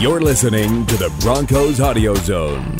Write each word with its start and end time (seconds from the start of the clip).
You're 0.00 0.20
listening 0.20 0.84
to 0.86 0.96
the 0.96 1.08
Broncos 1.20 1.80
Audio 1.80 2.16
Zone. 2.16 2.76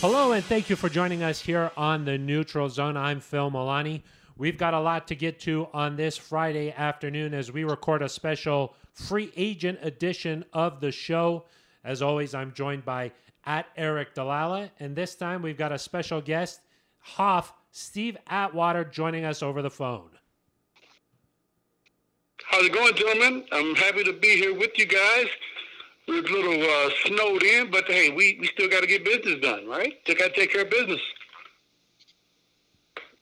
Hello, 0.00 0.32
and 0.32 0.42
thank 0.46 0.70
you 0.70 0.76
for 0.76 0.88
joining 0.88 1.22
us 1.22 1.42
here 1.42 1.70
on 1.76 2.06
the 2.06 2.16
Neutral 2.16 2.70
Zone. 2.70 2.96
I'm 2.96 3.20
Phil 3.20 3.50
Milani. 3.50 4.00
We've 4.38 4.56
got 4.56 4.72
a 4.72 4.80
lot 4.80 5.06
to 5.08 5.14
get 5.14 5.38
to 5.40 5.68
on 5.74 5.96
this 5.96 6.16
Friday 6.16 6.72
afternoon 6.72 7.34
as 7.34 7.52
we 7.52 7.64
record 7.64 8.00
a 8.00 8.08
special 8.08 8.74
free 8.94 9.30
agent 9.36 9.80
edition 9.82 10.46
of 10.54 10.80
the 10.80 10.90
show. 10.90 11.44
As 11.84 12.00
always, 12.00 12.34
I'm 12.34 12.54
joined 12.54 12.86
by 12.86 13.12
at 13.46 13.74
Aric 13.76 14.14
DiLalla, 14.14 14.70
and 14.80 14.94
this 14.94 15.14
time 15.14 15.40
we've 15.40 15.56
got 15.56 15.72
a 15.72 15.78
special 15.78 16.20
guest, 16.20 16.60
Hoff 16.98 17.54
Steve 17.70 18.16
Atwater, 18.26 18.84
joining 18.84 19.24
us 19.24 19.42
over 19.42 19.62
the 19.62 19.70
phone. 19.70 20.10
How's 22.44 22.66
it 22.66 22.72
going, 22.72 22.94
gentlemen? 22.94 23.44
I'm 23.52 23.74
happy 23.76 24.04
to 24.04 24.12
be 24.12 24.36
here 24.36 24.54
with 24.54 24.76
you 24.76 24.86
guys. 24.86 25.26
We're 26.08 26.20
a 26.20 26.22
little 26.22 26.62
uh, 26.62 26.90
snowed 27.04 27.42
in, 27.42 27.70
but 27.70 27.84
hey, 27.86 28.10
we, 28.10 28.38
we 28.40 28.46
still 28.48 28.68
got 28.68 28.80
to 28.80 28.86
get 28.86 29.04
business 29.04 29.40
done, 29.40 29.68
right? 29.68 29.94
Still 30.02 30.16
got 30.16 30.34
to 30.34 30.40
take 30.40 30.52
care 30.52 30.62
of 30.62 30.70
business. 30.70 31.00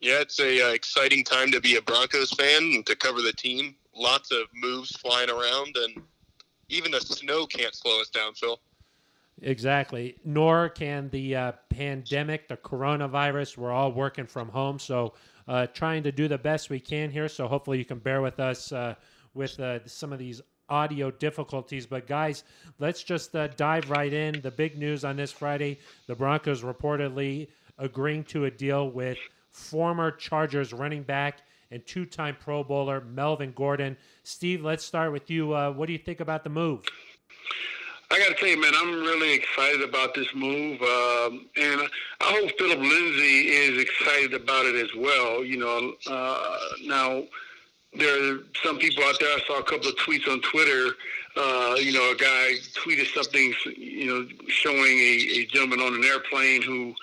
Yeah, 0.01 0.21
it's 0.21 0.39
a 0.39 0.69
uh, 0.69 0.73
exciting 0.73 1.25
time 1.25 1.51
to 1.51 1.61
be 1.61 1.77
a 1.77 1.83
Broncos 1.83 2.31
fan 2.33 2.63
and 2.63 2.85
to 2.87 2.95
cover 2.95 3.23
the 3.23 3.33
team. 3.33 3.75
Lots 3.97 4.31
of 4.33 4.49
moves 4.55 4.95
flying 4.97 5.31
around, 5.31 5.77
and 5.77 6.03
even 6.69 6.91
the 6.91 7.01
snow 7.01 7.47
can't 7.47 7.75
slow 7.75 8.01
us 8.01 8.11
down, 8.11 8.35
Phil. 8.35 8.61
Exactly. 9.43 10.17
Nor 10.25 10.69
can 10.69 11.11
the 11.11 11.37
uh, 11.37 11.53
pandemic, 11.69 12.49
the 12.49 12.57
coronavirus. 12.57 13.59
We're 13.59 13.73
all 13.73 13.93
working 13.93 14.27
from 14.27 14.49
home, 14.49 14.79
so 14.79 15.15
uh, 15.49 15.67
trying 15.67 16.03
to 16.05 16.13
do 16.13 16.29
the 16.29 16.39
best 16.39 16.71
we 16.71 16.81
can 16.81 17.11
here. 17.11 17.29
So 17.29 17.49
hopefully 17.49 17.79
you 17.79 17.85
can 17.85 17.99
bear 17.99 18.23
with 18.23 18.39
us 18.39 18.73
uh, 18.73 18.95
with 19.35 19.59
uh, 19.59 19.87
some 19.87 20.13
of 20.13 20.19
these 20.19 20.41
audio 20.69 21.11
difficulties. 21.11 21.85
But 21.85 22.07
guys, 22.07 22.45
let's 22.79 23.03
just 23.03 23.35
uh, 23.35 23.49
dive 23.49 23.91
right 23.91 24.13
in. 24.13 24.41
The 24.41 24.51
big 24.51 24.79
news 24.79 25.05
on 25.05 25.17
this 25.17 25.33
Friday: 25.33 25.79
the 26.07 26.15
Broncos 26.15 26.63
reportedly 26.63 27.49
agreeing 27.79 28.25
to 28.25 28.45
a 28.45 28.51
deal 28.51 28.89
with 28.91 29.19
former 29.51 30.11
Chargers 30.13 30.73
running 30.73 31.03
back 31.03 31.43
and 31.71 31.85
two-time 31.87 32.37
Pro 32.39 32.63
Bowler 32.63 33.01
Melvin 33.01 33.53
Gordon. 33.53 33.97
Steve, 34.23 34.63
let's 34.63 34.85
start 34.85 35.11
with 35.11 35.29
you. 35.29 35.53
Uh, 35.53 35.73
what 35.73 35.87
do 35.87 35.93
you 35.93 35.99
think 35.99 36.21
about 36.21 36.45
the 36.45 36.51
move? 36.51 36.85
I 38.15 38.19
got 38.21 38.29
to 38.29 38.35
tell 38.35 38.49
you, 38.49 38.61
man, 38.61 38.71
I'm 38.77 39.01
really 39.01 39.35
excited 39.35 39.83
about 39.83 40.15
this 40.15 40.29
move, 40.37 40.81
um, 40.81 41.47
and 41.57 41.81
I 42.21 42.39
hope 42.39 42.53
Philip 42.57 42.79
Lindsay 42.79 43.49
is 43.49 43.83
excited 43.83 44.35
about 44.35 44.67
it 44.67 44.77
as 44.77 44.95
well. 44.97 45.43
You 45.43 45.57
know, 45.57 45.95
uh, 46.07 46.59
now 46.85 47.25
there 47.93 48.35
are 48.35 48.39
some 48.63 48.79
people 48.79 49.03
out 49.03 49.17
there. 49.19 49.31
I 49.31 49.41
saw 49.49 49.59
a 49.59 49.65
couple 49.65 49.89
of 49.89 49.97
tweets 49.97 50.31
on 50.31 50.41
Twitter. 50.43 50.93
Uh, 51.37 51.75
you 51.81 51.93
know, 51.93 52.13
a 52.13 52.15
guy 52.15 52.53
tweeted 52.75 53.13
something, 53.13 53.53
you 53.77 54.07
know, 54.07 54.29
showing 54.47 54.79
a, 54.79 55.41
a 55.41 55.47
gentleman 55.47 55.81
on 55.81 55.95
an 55.95 56.05
airplane 56.05 56.63
who 56.63 56.95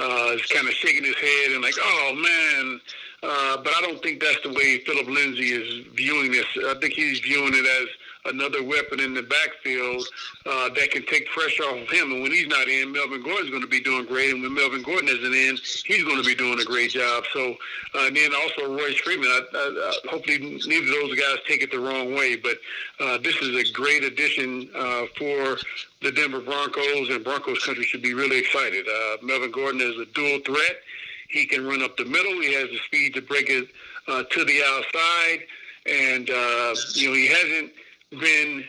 uh, 0.00 0.32
is 0.34 0.46
kind 0.46 0.66
of 0.66 0.74
shaking 0.74 1.04
his 1.04 1.14
head 1.14 1.52
and 1.52 1.62
like, 1.62 1.76
oh 1.80 2.12
man. 2.16 2.80
Uh, 3.22 3.56
but 3.62 3.72
I 3.72 3.82
don't 3.82 4.02
think 4.02 4.20
that's 4.20 4.42
the 4.42 4.52
way 4.52 4.78
Philip 4.80 5.06
Lindsay 5.06 5.50
is 5.50 5.86
viewing 5.94 6.32
this. 6.32 6.46
I 6.66 6.74
think 6.80 6.94
he's 6.94 7.20
viewing 7.20 7.54
it 7.54 7.66
as 7.82 7.88
another 8.28 8.62
weapon 8.62 9.00
in 9.00 9.14
the 9.14 9.22
backfield 9.22 10.04
uh, 10.46 10.68
that 10.70 10.90
can 10.90 11.04
take 11.06 11.28
pressure 11.30 11.62
off 11.64 11.78
of 11.82 11.88
him. 11.88 12.12
And 12.12 12.22
when 12.22 12.32
he's 12.32 12.46
not 12.46 12.68
in, 12.68 12.92
Melvin 12.92 13.22
Gordon's 13.22 13.50
going 13.50 13.62
to 13.62 13.68
be 13.68 13.80
doing 13.80 14.06
great. 14.06 14.32
And 14.32 14.42
when 14.42 14.54
Melvin 14.54 14.82
Gordon 14.82 15.08
isn't 15.08 15.34
in, 15.34 15.56
he's 15.84 16.04
going 16.04 16.22
to 16.22 16.26
be 16.26 16.34
doing 16.34 16.58
a 16.60 16.64
great 16.64 16.90
job. 16.90 17.24
So, 17.32 17.56
uh, 17.94 18.06
and 18.06 18.16
then 18.16 18.30
also 18.34 18.76
Royce 18.76 18.98
Freeman. 18.98 19.28
I, 19.28 19.40
I, 19.54 19.58
I, 19.58 20.08
hopefully, 20.10 20.38
neither 20.38 20.86
of 20.86 21.08
those 21.08 21.18
guys 21.18 21.38
take 21.48 21.62
it 21.62 21.70
the 21.70 21.80
wrong 21.80 22.14
way. 22.14 22.36
But 22.36 22.58
uh, 23.00 23.18
this 23.18 23.36
is 23.36 23.56
a 23.56 23.72
great 23.72 24.04
addition 24.04 24.70
uh, 24.74 25.06
for 25.16 25.58
the 26.02 26.12
Denver 26.12 26.40
Broncos, 26.40 27.10
and 27.10 27.24
Broncos 27.24 27.64
country 27.64 27.84
should 27.84 28.02
be 28.02 28.14
really 28.14 28.38
excited. 28.38 28.86
Uh, 28.86 29.16
Melvin 29.22 29.50
Gordon 29.50 29.80
is 29.80 29.98
a 29.98 30.06
dual 30.06 30.40
threat. 30.40 30.76
He 31.28 31.46
can 31.46 31.66
run 31.66 31.82
up 31.82 31.96
the 31.96 32.04
middle. 32.04 32.40
He 32.40 32.54
has 32.54 32.70
the 32.70 32.78
speed 32.86 33.14
to 33.14 33.22
break 33.22 33.50
it 33.50 33.68
uh, 34.06 34.22
to 34.22 34.44
the 34.44 34.62
outside. 34.62 35.40
And, 35.86 36.28
you 36.94 37.08
know, 37.08 37.14
he 37.14 37.26
hasn't– 37.28 37.72
been 38.10 38.64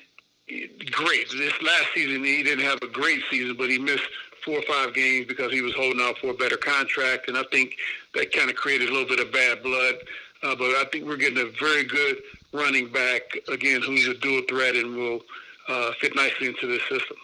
great. 0.92 1.30
This 1.32 1.62
last 1.62 1.88
season, 1.94 2.24
he 2.24 2.44
didn't 2.44 2.66
have 2.66 2.82
a 2.82 2.88
great 2.88 3.22
season, 3.30 3.56
but 3.58 3.70
he 3.70 3.78
missed 3.78 4.08
four 4.44 4.60
or 4.60 4.64
five 4.64 4.94
games 4.94 5.28
because 5.28 5.52
he 5.52 5.62
was 5.62 5.74
holding 5.74 6.02
out 6.02 6.18
for 6.20 6.30
a 6.30 6.34
better 6.34 6.58
contract, 6.58 7.28
and 7.28 7.38
I 7.38 7.44
think 7.52 7.76
that 8.14 8.32
kind 8.32 8.50
of 8.50 8.56
created 8.56 8.90
a 8.90 8.94
little 8.94 9.08
bit 9.08 9.20
of 9.20 9.32
bad 9.32 9.62
blood. 9.62 9.96
Uh, 10.44 10.56
but 10.56 10.68
I 10.76 10.86
think 10.92 11.06
we're 11.06 11.18
getting 11.18 11.40
a 11.40 11.52
very 11.60 11.84
good 11.84 12.22
running 12.54 12.88
back 12.90 13.22
again, 13.48 13.82
who's 13.82 14.08
a 14.08 14.14
dual 14.14 14.42
threat 14.48 14.76
and 14.76 14.96
will 14.96 15.22
uh, 15.68 15.92
fit 16.00 16.16
nicely 16.16 16.48
into 16.48 16.68
this 16.68 16.82
system. 16.88 17.18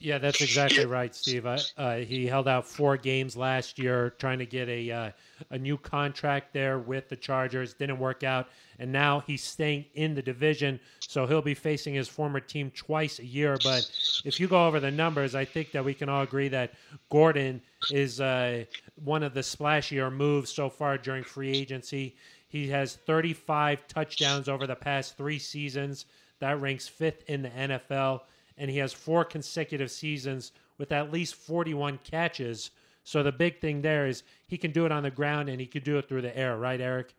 Yeah, 0.00 0.18
that's 0.18 0.40
exactly 0.40 0.86
right, 0.86 1.12
Steve. 1.12 1.44
Uh, 1.44 1.96
he 1.96 2.24
held 2.24 2.46
out 2.46 2.66
four 2.68 2.96
games 2.96 3.36
last 3.36 3.80
year, 3.80 4.10
trying 4.18 4.38
to 4.38 4.46
get 4.46 4.68
a 4.68 4.90
uh, 4.90 5.10
a 5.50 5.58
new 5.58 5.76
contract 5.76 6.52
there 6.52 6.78
with 6.78 7.08
the 7.08 7.16
Chargers. 7.16 7.74
Didn't 7.74 7.98
work 7.98 8.22
out, 8.22 8.46
and 8.78 8.92
now 8.92 9.20
he's 9.20 9.42
staying 9.42 9.86
in 9.94 10.14
the 10.14 10.22
division, 10.22 10.78
so 11.00 11.26
he'll 11.26 11.42
be 11.42 11.54
facing 11.54 11.94
his 11.94 12.06
former 12.06 12.38
team 12.38 12.70
twice 12.76 13.18
a 13.18 13.26
year. 13.26 13.58
But 13.64 13.90
if 14.24 14.38
you 14.38 14.46
go 14.46 14.68
over 14.68 14.78
the 14.78 14.90
numbers, 14.90 15.34
I 15.34 15.44
think 15.44 15.72
that 15.72 15.84
we 15.84 15.94
can 15.94 16.08
all 16.08 16.22
agree 16.22 16.48
that 16.48 16.74
Gordon 17.10 17.60
is 17.90 18.20
uh, 18.20 18.64
one 19.02 19.24
of 19.24 19.34
the 19.34 19.40
splashier 19.40 20.12
moves 20.12 20.52
so 20.52 20.70
far 20.70 20.96
during 20.96 21.24
free 21.24 21.50
agency. 21.50 22.14
He 22.46 22.68
has 22.68 22.94
35 22.94 23.88
touchdowns 23.88 24.48
over 24.48 24.66
the 24.66 24.76
past 24.76 25.16
three 25.16 25.40
seasons. 25.40 26.06
That 26.38 26.60
ranks 26.60 26.86
fifth 26.86 27.24
in 27.26 27.42
the 27.42 27.50
NFL 27.50 28.20
and 28.58 28.70
he 28.70 28.78
has 28.78 28.92
four 28.92 29.24
consecutive 29.24 29.90
seasons 29.90 30.52
with 30.76 30.92
at 30.92 31.12
least 31.12 31.34
41 31.34 31.98
catches. 32.04 32.70
So 33.04 33.22
the 33.22 33.32
big 33.32 33.60
thing 33.60 33.80
there 33.80 34.06
is 34.06 34.22
he 34.48 34.58
can 34.58 34.72
do 34.72 34.84
it 34.84 34.92
on 34.92 35.02
the 35.02 35.10
ground 35.10 35.48
and 35.48 35.60
he 35.60 35.66
can 35.66 35.82
do 35.82 35.98
it 35.98 36.08
through 36.08 36.22
the 36.22 36.36
air, 36.36 36.56
right, 36.58 36.80
Aric? 36.80 37.10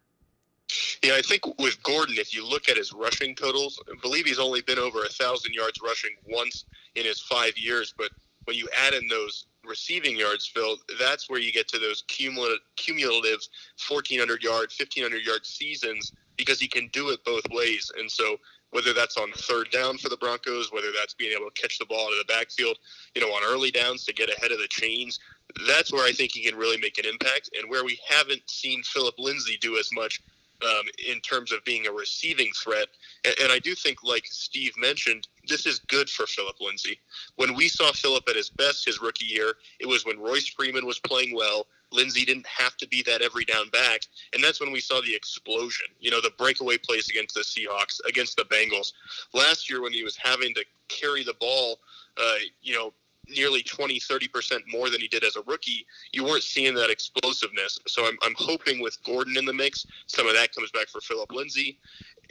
Yeah, 1.04 1.16
I 1.16 1.22
think 1.22 1.42
with 1.60 1.82
Gordon, 1.82 2.16
if 2.18 2.34
you 2.34 2.48
look 2.48 2.70
at 2.70 2.78
his 2.78 2.94
rushing 2.94 3.34
totals, 3.34 3.82
I 3.90 3.96
believe 4.02 4.26
he's 4.26 4.38
only 4.38 4.62
been 4.62 4.78
over 4.78 5.04
a 5.04 5.10
thousand 5.10 5.54
yards 5.54 5.80
rushing 5.82 6.12
once 6.28 6.66
in 6.96 7.06
his 7.06 7.20
five 7.20 7.58
years. 7.58 7.94
But 7.98 8.12
when 8.46 8.56
you 8.56 8.68
add 8.78 8.94
in 8.94 9.08
those 9.08 9.48
receiving 9.66 10.16
yards, 10.16 10.46
Phil, 10.46 10.78
that's 11.00 11.30
where 11.30 11.40
you 11.40 11.52
get 11.52 11.68
to 11.70 11.80
those 11.80 12.04
cumulative, 12.08 12.60
cumulative 12.76 13.40
1,400 13.88 14.44
yard, 14.44 14.72
1,500 14.78 15.26
yard 15.26 15.46
seasons 15.46 16.14
because 16.38 16.60
he 16.60 16.68
can 16.68 16.88
do 16.94 17.10
it 17.10 17.24
both 17.26 17.44
ways. 17.50 17.92
And 17.98 18.10
so 18.10 18.38
whether 18.72 18.94
that's 18.94 19.18
on 19.18 19.32
third 19.32 19.72
down 19.72 19.98
for 19.98 20.10
the 20.10 20.18
Broncos, 20.18 20.72
whether 20.72 20.92
that's 20.98 21.14
being 21.14 21.32
able 21.32 21.50
to 21.50 21.62
catch 21.62 21.80
the 21.80 21.86
ball 21.86 22.08
out 22.08 22.12
of 22.12 22.28
the 22.28 22.34
backfield, 22.34 22.78
you 23.16 23.22
know, 23.22 23.30
on 23.30 23.42
early 23.46 23.72
downs 23.72 24.06
to 24.06 24.14
get 24.14 24.30
ahead 24.30 24.52
of 24.52 24.60
the 24.60 24.68
chains. 24.70 25.20
That's 25.68 25.92
where 25.92 26.06
I 26.06 26.12
think 26.12 26.32
he 26.32 26.44
can 26.44 26.58
really 26.58 26.78
make 26.78 26.98
an 26.98 27.06
impact, 27.06 27.50
and 27.58 27.70
where 27.70 27.84
we 27.84 28.00
haven't 28.08 28.48
seen 28.48 28.84
Philip 28.84 29.16
Lindsay 29.18 29.58
do 29.60 29.78
as 29.78 29.90
much 29.92 30.22
um, 30.64 30.86
in 31.08 31.20
terms 31.22 31.52
of 31.52 31.64
being 31.64 31.88
a 31.88 31.92
receiving 31.92 32.52
threat. 32.52 32.88
And, 33.26 33.36
and, 33.42 33.52
I 33.52 33.60
do 33.60 33.76
think, 33.76 34.04
like 34.04 34.26
Steve 34.26 34.74
mentioned, 34.78 35.28
this 35.48 35.66
is 35.66 35.80
good 35.80 36.10
for 36.10 36.28
Philip 36.28 36.58
Lindsay. 36.60 37.00
When 37.38 37.56
we 37.56 37.70
saw 37.70 37.92
Philip 37.94 38.28
at 38.30 38.36
his 38.36 38.50
best 38.50 38.86
his 38.86 39.02
rookie 39.02 39.26
year, 39.26 39.54
it 39.80 39.88
was 39.88 40.06
when 40.06 40.20
Royce 40.20 40.48
Freeman 40.48 40.86
was 40.86 41.00
playing 41.00 41.34
well. 41.34 41.68
Lindsay 41.92 42.26
didn't 42.26 42.48
have 42.48 42.78
to 42.78 42.88
be 42.88 43.04
that 43.04 43.22
every 43.22 43.46
down 43.46 43.70
back. 43.70 44.02
And 44.34 44.44
that's 44.44 44.60
when 44.60 44.72
we 44.72 44.80
saw 44.80 45.02
the 45.02 45.16
explosion, 45.16 45.88
you 46.00 46.12
know, 46.12 46.22
the 46.22 46.32
breakaway 46.38 46.78
plays 46.78 47.10
against 47.10 47.36
the 47.36 47.42
Seahawks, 47.42 48.00
against 48.08 48.38
the 48.38 48.44
Bengals. 48.44 48.94
Last 49.34 49.70
year, 49.70 49.82
when 49.82 49.94
he 49.94 50.04
was 50.04 50.16
having 50.16 50.54
to 50.56 50.66
carry 50.88 51.24
the 51.24 51.36
ball, 51.40 51.80
uh, 52.18 52.36
you 52.62 52.76
know, 52.76 52.94
nearly 53.30 53.62
20, 53.62 54.00
30% 54.00 54.62
more 54.68 54.90
than 54.90 55.00
he 55.02 55.08
did 55.08 55.24
as 55.24 55.36
a 55.36 55.42
rookie, 55.44 55.86
you 56.12 56.24
weren't 56.24 56.44
seeing 56.44 56.74
that 56.76 56.90
explosiveness. 56.90 57.80
So 57.88 58.08
I'm, 58.08 58.18
I'm 58.24 58.34
hoping 58.38 58.82
with 58.82 58.98
Gordon 59.04 59.38
in 59.38 59.46
the 59.46 59.54
mix, 59.54 59.86
some 60.08 60.28
of 60.28 60.34
that 60.34 60.54
comes 60.54 60.72
back 60.72 60.88
for 60.88 61.02
Philip 61.02 61.32
Lindsay. 61.32 61.80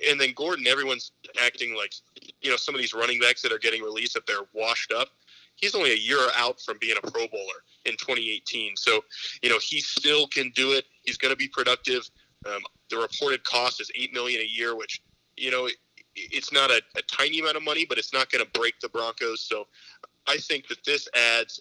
And 0.09 0.21
then 0.21 0.33
Gordon, 0.35 0.67
everyone's 0.67 1.13
acting 1.41 1.77
like, 1.77 1.93
you 2.41 2.51
know, 2.51 2.57
some 2.57 2.75
of 2.75 2.81
these 2.81 2.95
running 2.95 3.19
backs 3.21 3.43
that 3.43 3.53
are 3.53 3.59
getting 3.59 3.83
released, 3.83 4.15
that 4.15 4.27
they're 4.27 4.47
washed 4.53 4.93
up. 4.93 5.09
He's 5.59 5.75
only 5.75 5.93
a 5.93 5.97
year 5.97 6.19
out 6.37 6.61
from 6.61 6.79
being 6.81 6.97
a 6.97 7.11
Pro 7.11 7.27
Bowler 7.29 7.63
in 7.85 7.93
2018. 7.93 8.77
So, 8.77 9.05
you 9.43 9.51
know, 9.51 9.59
he 9.61 9.81
still 9.81 10.27
can 10.29 10.51
do 10.55 10.73
it. 10.73 10.85
He's 11.03 11.19
going 11.19 11.33
to 11.33 11.37
be 11.37 11.49
productive. 11.49 12.09
Um, 12.47 12.63
the 12.91 12.97
reported 12.97 13.45
cost 13.45 13.81
is 13.81 13.91
8 13.95 14.13
million 14.13 14.41
a 14.41 14.47
year, 14.47 14.77
which, 14.77 15.03
you 15.37 15.51
know, 15.51 15.69
it's 16.15 16.53
not 16.53 16.71
a, 16.71 16.81
a, 16.97 17.03
tiny 17.03 17.41
amount 17.41 17.57
of 17.57 17.63
money, 17.63 17.85
but 17.85 17.99
it's 17.99 18.13
not 18.13 18.31
going 18.31 18.45
to 18.45 18.51
break 18.53 18.79
the 18.81 18.89
Broncos. 18.89 19.41
So 19.41 19.67
I 20.27 20.37
think 20.37 20.69
that 20.69 20.85
this 20.85 21.09
adds 21.15 21.61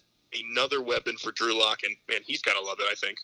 another 0.50 0.82
weapon 0.82 1.16
for 1.16 1.32
Drew 1.32 1.58
Lock, 1.58 1.80
and 1.84 1.94
man, 2.08 2.20
he's 2.26 2.42
got 2.42 2.54
to 2.54 2.60
love 2.60 2.78
it. 2.80 2.86
I 2.90 2.94
think. 2.94 3.18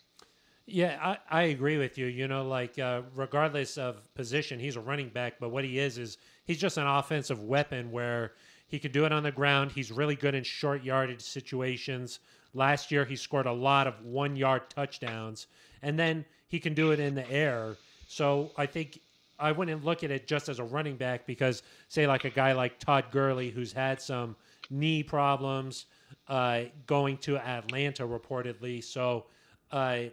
Yeah, 0.67 0.97
I, 1.01 1.17
I 1.29 1.43
agree 1.43 1.77
with 1.77 1.97
you. 1.97 2.07
You 2.07 2.27
know, 2.27 2.47
like 2.47 2.79
uh, 2.79 3.01
regardless 3.13 3.77
of 3.77 4.13
position, 4.15 4.59
he's 4.59 4.75
a 4.75 4.79
running 4.79 5.09
back, 5.09 5.35
but 5.39 5.49
what 5.49 5.63
he 5.63 5.77
is 5.77 5.97
is 5.97 6.17
he's 6.45 6.57
just 6.57 6.77
an 6.77 6.87
offensive 6.87 7.43
weapon 7.43 7.91
where 7.91 8.33
he 8.67 8.79
can 8.79 8.91
do 8.91 9.05
it 9.05 9.11
on 9.11 9.23
the 9.23 9.31
ground. 9.31 9.71
He's 9.71 9.91
really 9.91 10.15
good 10.15 10.35
in 10.35 10.43
short 10.43 10.83
yardage 10.83 11.21
situations. 11.21 12.19
Last 12.53 12.91
year, 12.91 13.05
he 13.05 13.15
scored 13.15 13.45
a 13.45 13.53
lot 13.53 13.87
of 13.87 14.01
one 14.03 14.35
yard 14.35 14.69
touchdowns, 14.69 15.47
and 15.81 15.99
then 15.99 16.25
he 16.47 16.59
can 16.59 16.73
do 16.73 16.91
it 16.91 16.99
in 16.99 17.15
the 17.15 17.29
air. 17.29 17.75
So 18.07 18.51
I 18.57 18.65
think 18.65 18.99
I 19.37 19.51
wouldn't 19.51 19.83
look 19.83 20.03
at 20.03 20.11
it 20.11 20.27
just 20.27 20.49
as 20.49 20.59
a 20.59 20.63
running 20.63 20.95
back 20.95 21.25
because, 21.25 21.63
say, 21.89 22.07
like 22.07 22.25
a 22.25 22.29
guy 22.29 22.53
like 22.53 22.79
Todd 22.79 23.05
Gurley, 23.11 23.49
who's 23.49 23.73
had 23.73 24.01
some 24.01 24.35
knee 24.69 25.03
problems 25.03 25.85
uh, 26.27 26.61
going 26.87 27.17
to 27.19 27.37
Atlanta 27.37 28.03
reportedly. 28.03 28.83
So 28.83 29.25
uh, 29.71 30.03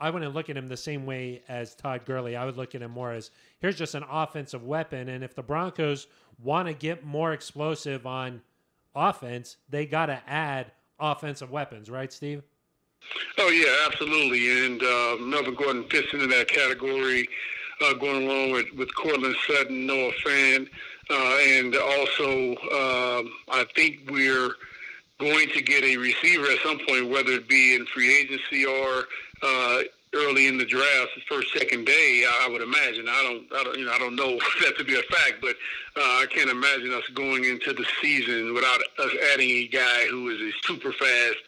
I 0.00 0.10
wouldn't 0.10 0.34
look 0.34 0.50
at 0.50 0.56
him 0.56 0.68
the 0.68 0.76
same 0.76 1.06
way 1.06 1.42
as 1.48 1.74
Todd 1.74 2.04
Gurley. 2.04 2.36
I 2.36 2.44
would 2.44 2.56
look 2.56 2.74
at 2.74 2.82
him 2.82 2.90
more 2.90 3.12
as 3.12 3.30
here's 3.60 3.76
just 3.76 3.94
an 3.94 4.04
offensive 4.10 4.64
weapon. 4.64 5.10
And 5.10 5.22
if 5.22 5.34
the 5.34 5.42
Broncos 5.42 6.06
want 6.42 6.68
to 6.68 6.74
get 6.74 7.04
more 7.04 7.32
explosive 7.32 8.06
on 8.06 8.42
offense, 8.94 9.56
they 9.68 9.86
got 9.86 10.06
to 10.06 10.20
add 10.26 10.72
offensive 10.98 11.50
weapons, 11.50 11.90
right, 11.90 12.12
Steve? 12.12 12.42
Oh 13.38 13.48
yeah, 13.48 13.86
absolutely. 13.86 14.64
And 14.64 14.82
uh, 14.82 15.16
Melvin 15.20 15.54
Gordon 15.54 15.84
fits 15.88 16.08
into 16.12 16.26
that 16.28 16.48
category, 16.48 17.28
uh, 17.80 17.94
going 17.94 18.28
along 18.28 18.52
with 18.52 18.66
with 18.76 18.94
Courtland 18.94 19.34
Sutton, 19.46 19.86
Noah 19.86 20.12
Fant, 20.24 20.68
uh, 21.10 21.38
and 21.48 21.74
also 21.76 22.50
um, 22.52 23.32
I 23.48 23.66
think 23.74 24.08
we're 24.10 24.54
going 25.18 25.48
to 25.48 25.62
get 25.62 25.84
a 25.84 25.96
receiver 25.96 26.46
at 26.46 26.58
some 26.62 26.78
point, 26.88 27.08
whether 27.08 27.32
it 27.32 27.48
be 27.48 27.74
in 27.74 27.86
free 27.86 28.16
agency 28.16 28.64
or 28.64 29.04
uh, 29.42 29.82
early 30.14 30.46
in 30.46 30.58
the 30.58 30.64
draft, 30.64 31.10
the 31.14 31.22
first 31.28 31.52
second 31.52 31.86
day. 31.86 32.26
I 32.28 32.48
would 32.48 32.62
imagine. 32.62 33.08
I 33.08 33.22
don't. 33.22 33.60
I 33.60 33.64
don't. 33.64 33.78
You 33.78 33.86
know. 33.86 33.92
I 33.92 33.98
don't 33.98 34.16
know 34.16 34.38
that 34.62 34.76
to 34.78 34.84
be 34.84 34.94
a 34.94 35.02
fact, 35.02 35.40
but 35.40 35.56
uh, 35.96 36.20
I 36.22 36.26
can't 36.30 36.50
imagine 36.50 36.92
us 36.92 37.04
going 37.14 37.44
into 37.44 37.72
the 37.72 37.86
season 38.00 38.54
without 38.54 38.80
us 38.98 39.12
adding 39.32 39.50
a 39.50 39.66
guy 39.68 40.06
who 40.10 40.28
is 40.30 40.40
a 40.40 40.52
super 40.62 40.92
fast 40.92 41.38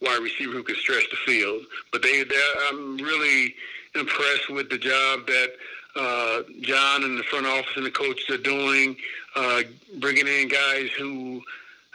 wide 0.00 0.22
receiver 0.22 0.52
who 0.52 0.62
can 0.62 0.76
stretch 0.76 1.08
the 1.10 1.16
field. 1.16 1.62
But 1.92 2.02
they, 2.02 2.24
I'm 2.68 2.96
really 2.98 3.54
impressed 3.94 4.50
with 4.50 4.70
the 4.70 4.78
job 4.78 5.26
that 5.26 5.52
uh, 5.96 6.42
John 6.60 7.04
and 7.04 7.18
the 7.18 7.22
front 7.24 7.46
office 7.46 7.76
and 7.76 7.86
the 7.86 7.90
coaches 7.90 8.28
are 8.30 8.42
doing, 8.42 8.96
uh, 9.36 9.62
bringing 9.98 10.26
in 10.26 10.48
guys 10.48 10.90
who 10.98 11.42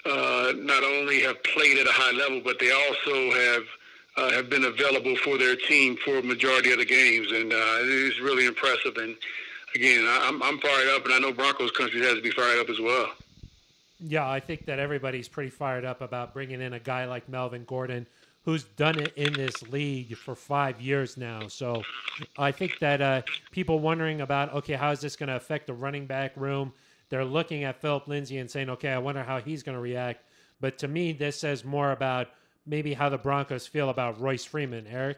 uh, 0.05 0.53
not 0.55 0.83
only 0.83 1.21
have 1.21 1.41
played 1.43 1.77
at 1.77 1.87
a 1.87 1.91
high 1.91 2.11
level, 2.11 2.41
but 2.43 2.59
they 2.59 2.71
also 2.71 3.31
have 3.31 3.63
uh, 4.19 4.31
have 4.31 4.49
been 4.49 4.65
available 4.65 5.15
for 5.17 5.37
their 5.37 5.55
team 5.55 5.95
for 6.03 6.17
a 6.17 6.23
majority 6.23 6.71
of 6.71 6.79
the 6.79 6.85
games, 6.85 7.31
and 7.31 7.53
uh, 7.53 7.79
it 7.81 7.89
is 7.89 8.19
really 8.19 8.45
impressive. 8.45 8.97
And 8.97 9.15
again, 9.75 10.05
I'm, 10.07 10.41
I'm 10.43 10.59
fired 10.59 10.89
up, 10.89 11.05
and 11.05 11.13
I 11.13 11.19
know 11.19 11.31
Broncos 11.31 11.71
country 11.71 12.01
has 12.01 12.15
to 12.15 12.21
be 12.21 12.31
fired 12.31 12.59
up 12.59 12.69
as 12.69 12.79
well. 12.79 13.11
Yeah, 14.01 14.29
I 14.29 14.39
think 14.39 14.65
that 14.65 14.79
everybody's 14.79 15.27
pretty 15.27 15.49
fired 15.49 15.85
up 15.85 16.01
about 16.01 16.33
bringing 16.33 16.61
in 16.61 16.73
a 16.73 16.79
guy 16.79 17.05
like 17.05 17.29
Melvin 17.29 17.63
Gordon, 17.65 18.07
who's 18.43 18.63
done 18.63 18.99
it 18.99 19.13
in 19.15 19.33
this 19.33 19.61
league 19.63 20.15
for 20.17 20.35
five 20.35 20.81
years 20.81 21.17
now. 21.17 21.47
So 21.47 21.83
I 22.37 22.51
think 22.51 22.79
that 22.79 23.01
uh, 23.01 23.21
people 23.51 23.79
wondering 23.79 24.21
about, 24.21 24.53
okay, 24.53 24.73
how 24.73 24.91
is 24.91 25.01
this 25.01 25.15
going 25.15 25.27
to 25.27 25.35
affect 25.35 25.67
the 25.67 25.73
running 25.73 26.05
back 26.05 26.31
room? 26.35 26.73
They're 27.09 27.25
looking 27.25 27.63
at 27.63 27.81
Philip 27.81 28.07
Lindsay 28.07 28.37
and 28.37 28.49
saying, 28.49 28.69
okay, 28.69 28.89
I 28.89 28.97
wonder 28.97 29.23
how 29.23 29.39
he's 29.39 29.63
going 29.63 29.75
to 29.75 29.81
react. 29.81 30.23
But 30.61 30.77
to 30.79 30.87
me, 30.87 31.11
this 31.11 31.39
says 31.39 31.65
more 31.65 31.91
about 31.91 32.27
maybe 32.69 32.93
how 32.93 33.09
the 33.09 33.17
Broncos 33.17 33.67
feel 33.67 33.89
about 33.89 34.21
Royce 34.21 34.45
Freeman, 34.45 34.85
Aric. 34.85 35.17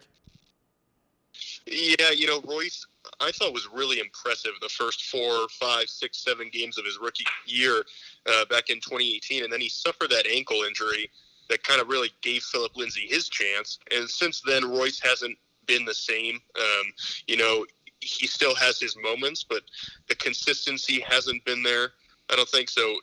Yeah, 1.65 2.11
you 2.15 2.27
know, 2.27 2.41
Royce, 2.41 2.85
I 3.19 3.31
thought 3.31 3.53
was 3.53 3.67
really 3.71 3.99
impressive 3.99 4.51
the 4.61 4.69
first 4.69 5.05
four, 5.05 5.47
five, 5.49 5.87
six, 5.87 6.23
seven 6.23 6.49
games 6.51 6.77
of 6.77 6.85
his 6.85 6.97
rookie 6.99 7.25
year 7.45 7.83
uh, 8.27 8.45
back 8.45 8.69
in 8.69 8.77
2018, 8.77 9.43
and 9.43 9.51
then 9.51 9.61
he 9.61 9.69
suffered 9.69 10.09
that 10.09 10.25
ankle 10.27 10.63
injury 10.63 11.09
that 11.49 11.63
kind 11.63 11.81
of 11.81 11.89
really 11.89 12.09
gave 12.21 12.43
Philip 12.43 12.75
Lindsay 12.75 13.05
his 13.07 13.27
chance. 13.27 13.79
And 13.91 14.09
since 14.09 14.41
then, 14.41 14.69
Royce 14.69 14.99
hasn't 14.99 15.37
been 15.67 15.85
the 15.85 15.93
same. 15.93 16.39
Um, 16.57 16.93
you 17.27 17.37
know, 17.37 17.65
he 17.99 18.27
still 18.27 18.55
has 18.55 18.79
his 18.79 18.95
moments, 18.97 19.43
but 19.43 19.61
the 20.07 20.15
consistency 20.15 21.01
hasn't 21.01 21.43
been 21.45 21.61
there. 21.61 21.91
I 22.31 22.35
don't 22.35 22.49
think 22.49 22.69
so. 22.69 22.95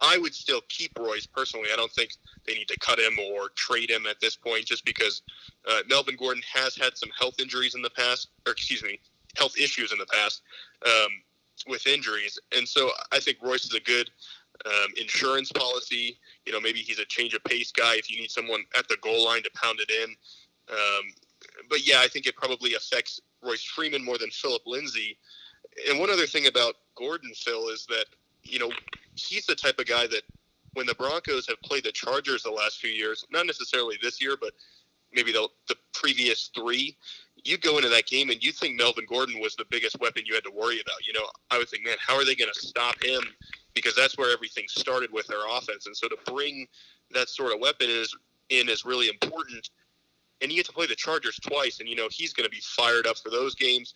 I 0.00 0.18
would 0.18 0.34
still 0.34 0.60
keep 0.68 0.92
Royce 0.98 1.26
personally. 1.26 1.68
I 1.72 1.76
don't 1.76 1.90
think 1.90 2.12
they 2.46 2.54
need 2.54 2.68
to 2.68 2.78
cut 2.78 2.98
him 2.98 3.18
or 3.18 3.48
trade 3.56 3.90
him 3.90 4.06
at 4.06 4.20
this 4.20 4.36
point, 4.36 4.64
just 4.64 4.84
because 4.84 5.22
uh, 5.68 5.80
Melvin 5.88 6.16
Gordon 6.16 6.42
has 6.52 6.76
had 6.76 6.96
some 6.96 7.10
health 7.18 7.34
injuries 7.40 7.74
in 7.74 7.82
the 7.82 7.90
past, 7.90 8.28
or 8.46 8.52
excuse 8.52 8.82
me, 8.82 9.00
health 9.36 9.56
issues 9.58 9.92
in 9.92 9.98
the 9.98 10.06
past 10.06 10.42
um, 10.86 11.10
with 11.66 11.86
injuries, 11.86 12.38
and 12.56 12.66
so 12.66 12.90
I 13.12 13.18
think 13.18 13.38
Royce 13.42 13.64
is 13.64 13.74
a 13.74 13.80
good 13.80 14.10
um, 14.66 14.92
insurance 15.00 15.52
policy. 15.52 16.18
You 16.46 16.52
know, 16.52 16.60
maybe 16.60 16.78
he's 16.78 16.98
a 16.98 17.04
change 17.04 17.34
of 17.34 17.42
pace 17.44 17.72
guy 17.72 17.94
if 17.96 18.10
you 18.10 18.20
need 18.20 18.30
someone 18.30 18.64
at 18.78 18.88
the 18.88 18.96
goal 19.02 19.24
line 19.24 19.42
to 19.42 19.50
pound 19.54 19.80
it 19.80 19.90
in. 19.90 20.14
Um, 20.70 21.12
but 21.68 21.86
yeah, 21.86 22.00
I 22.00 22.08
think 22.08 22.26
it 22.26 22.36
probably 22.36 22.74
affects 22.74 23.20
Royce 23.42 23.64
Freeman 23.64 24.04
more 24.04 24.18
than 24.18 24.30
Philip 24.30 24.62
Lindsay. 24.66 25.18
And 25.88 25.98
one 25.98 26.10
other 26.10 26.26
thing 26.26 26.46
about 26.46 26.74
Gordon, 26.96 27.32
Phil, 27.34 27.68
is 27.68 27.86
that 27.86 28.06
you 28.42 28.58
know 28.58 28.70
he's 29.14 29.46
the 29.46 29.54
type 29.54 29.78
of 29.78 29.86
guy 29.86 30.06
that 30.06 30.22
when 30.74 30.86
the 30.86 30.94
Broncos 30.94 31.46
have 31.48 31.60
played 31.62 31.84
the 31.84 31.92
Chargers 31.92 32.42
the 32.42 32.50
last 32.50 32.80
few 32.80 32.90
years, 32.90 33.24
not 33.30 33.46
necessarily 33.46 33.98
this 34.02 34.20
year, 34.20 34.36
but 34.40 34.52
maybe 35.12 35.32
the, 35.32 35.48
the 35.68 35.74
previous 35.92 36.50
three, 36.54 36.96
you 37.44 37.58
go 37.58 37.76
into 37.76 37.88
that 37.88 38.06
game 38.06 38.30
and 38.30 38.42
you 38.42 38.52
think 38.52 38.76
Melvin 38.78 39.06
Gordon 39.08 39.40
was 39.40 39.56
the 39.56 39.64
biggest 39.70 39.98
weapon 40.00 40.24
you 40.26 40.34
had 40.34 40.44
to 40.44 40.50
worry 40.50 40.80
about. 40.80 41.06
You 41.06 41.14
know, 41.14 41.26
I 41.50 41.58
would 41.58 41.68
think, 41.68 41.84
man, 41.84 41.96
how 42.04 42.14
are 42.16 42.24
they 42.24 42.34
going 42.34 42.52
to 42.52 42.60
stop 42.60 43.02
him? 43.02 43.20
Because 43.74 43.94
that's 43.94 44.18
where 44.18 44.32
everything 44.32 44.64
started 44.68 45.12
with 45.12 45.26
their 45.26 45.46
offense. 45.50 45.86
And 45.86 45.96
so 45.96 46.08
to 46.08 46.16
bring 46.26 46.66
that 47.12 47.28
sort 47.28 47.52
of 47.52 47.60
weapon 47.60 47.88
is 47.88 48.14
in 48.50 48.68
is 48.68 48.84
really 48.84 49.08
important. 49.08 49.70
And 50.40 50.50
you 50.50 50.58
get 50.58 50.66
to 50.66 50.72
play 50.72 50.86
the 50.86 50.94
Chargers 50.94 51.38
twice, 51.40 51.80
and 51.80 51.88
you 51.88 51.96
know 51.96 52.08
he's 52.10 52.32
going 52.32 52.44
to 52.44 52.50
be 52.50 52.62
fired 52.62 53.06
up 53.06 53.18
for 53.18 53.30
those 53.30 53.54
games. 53.54 53.94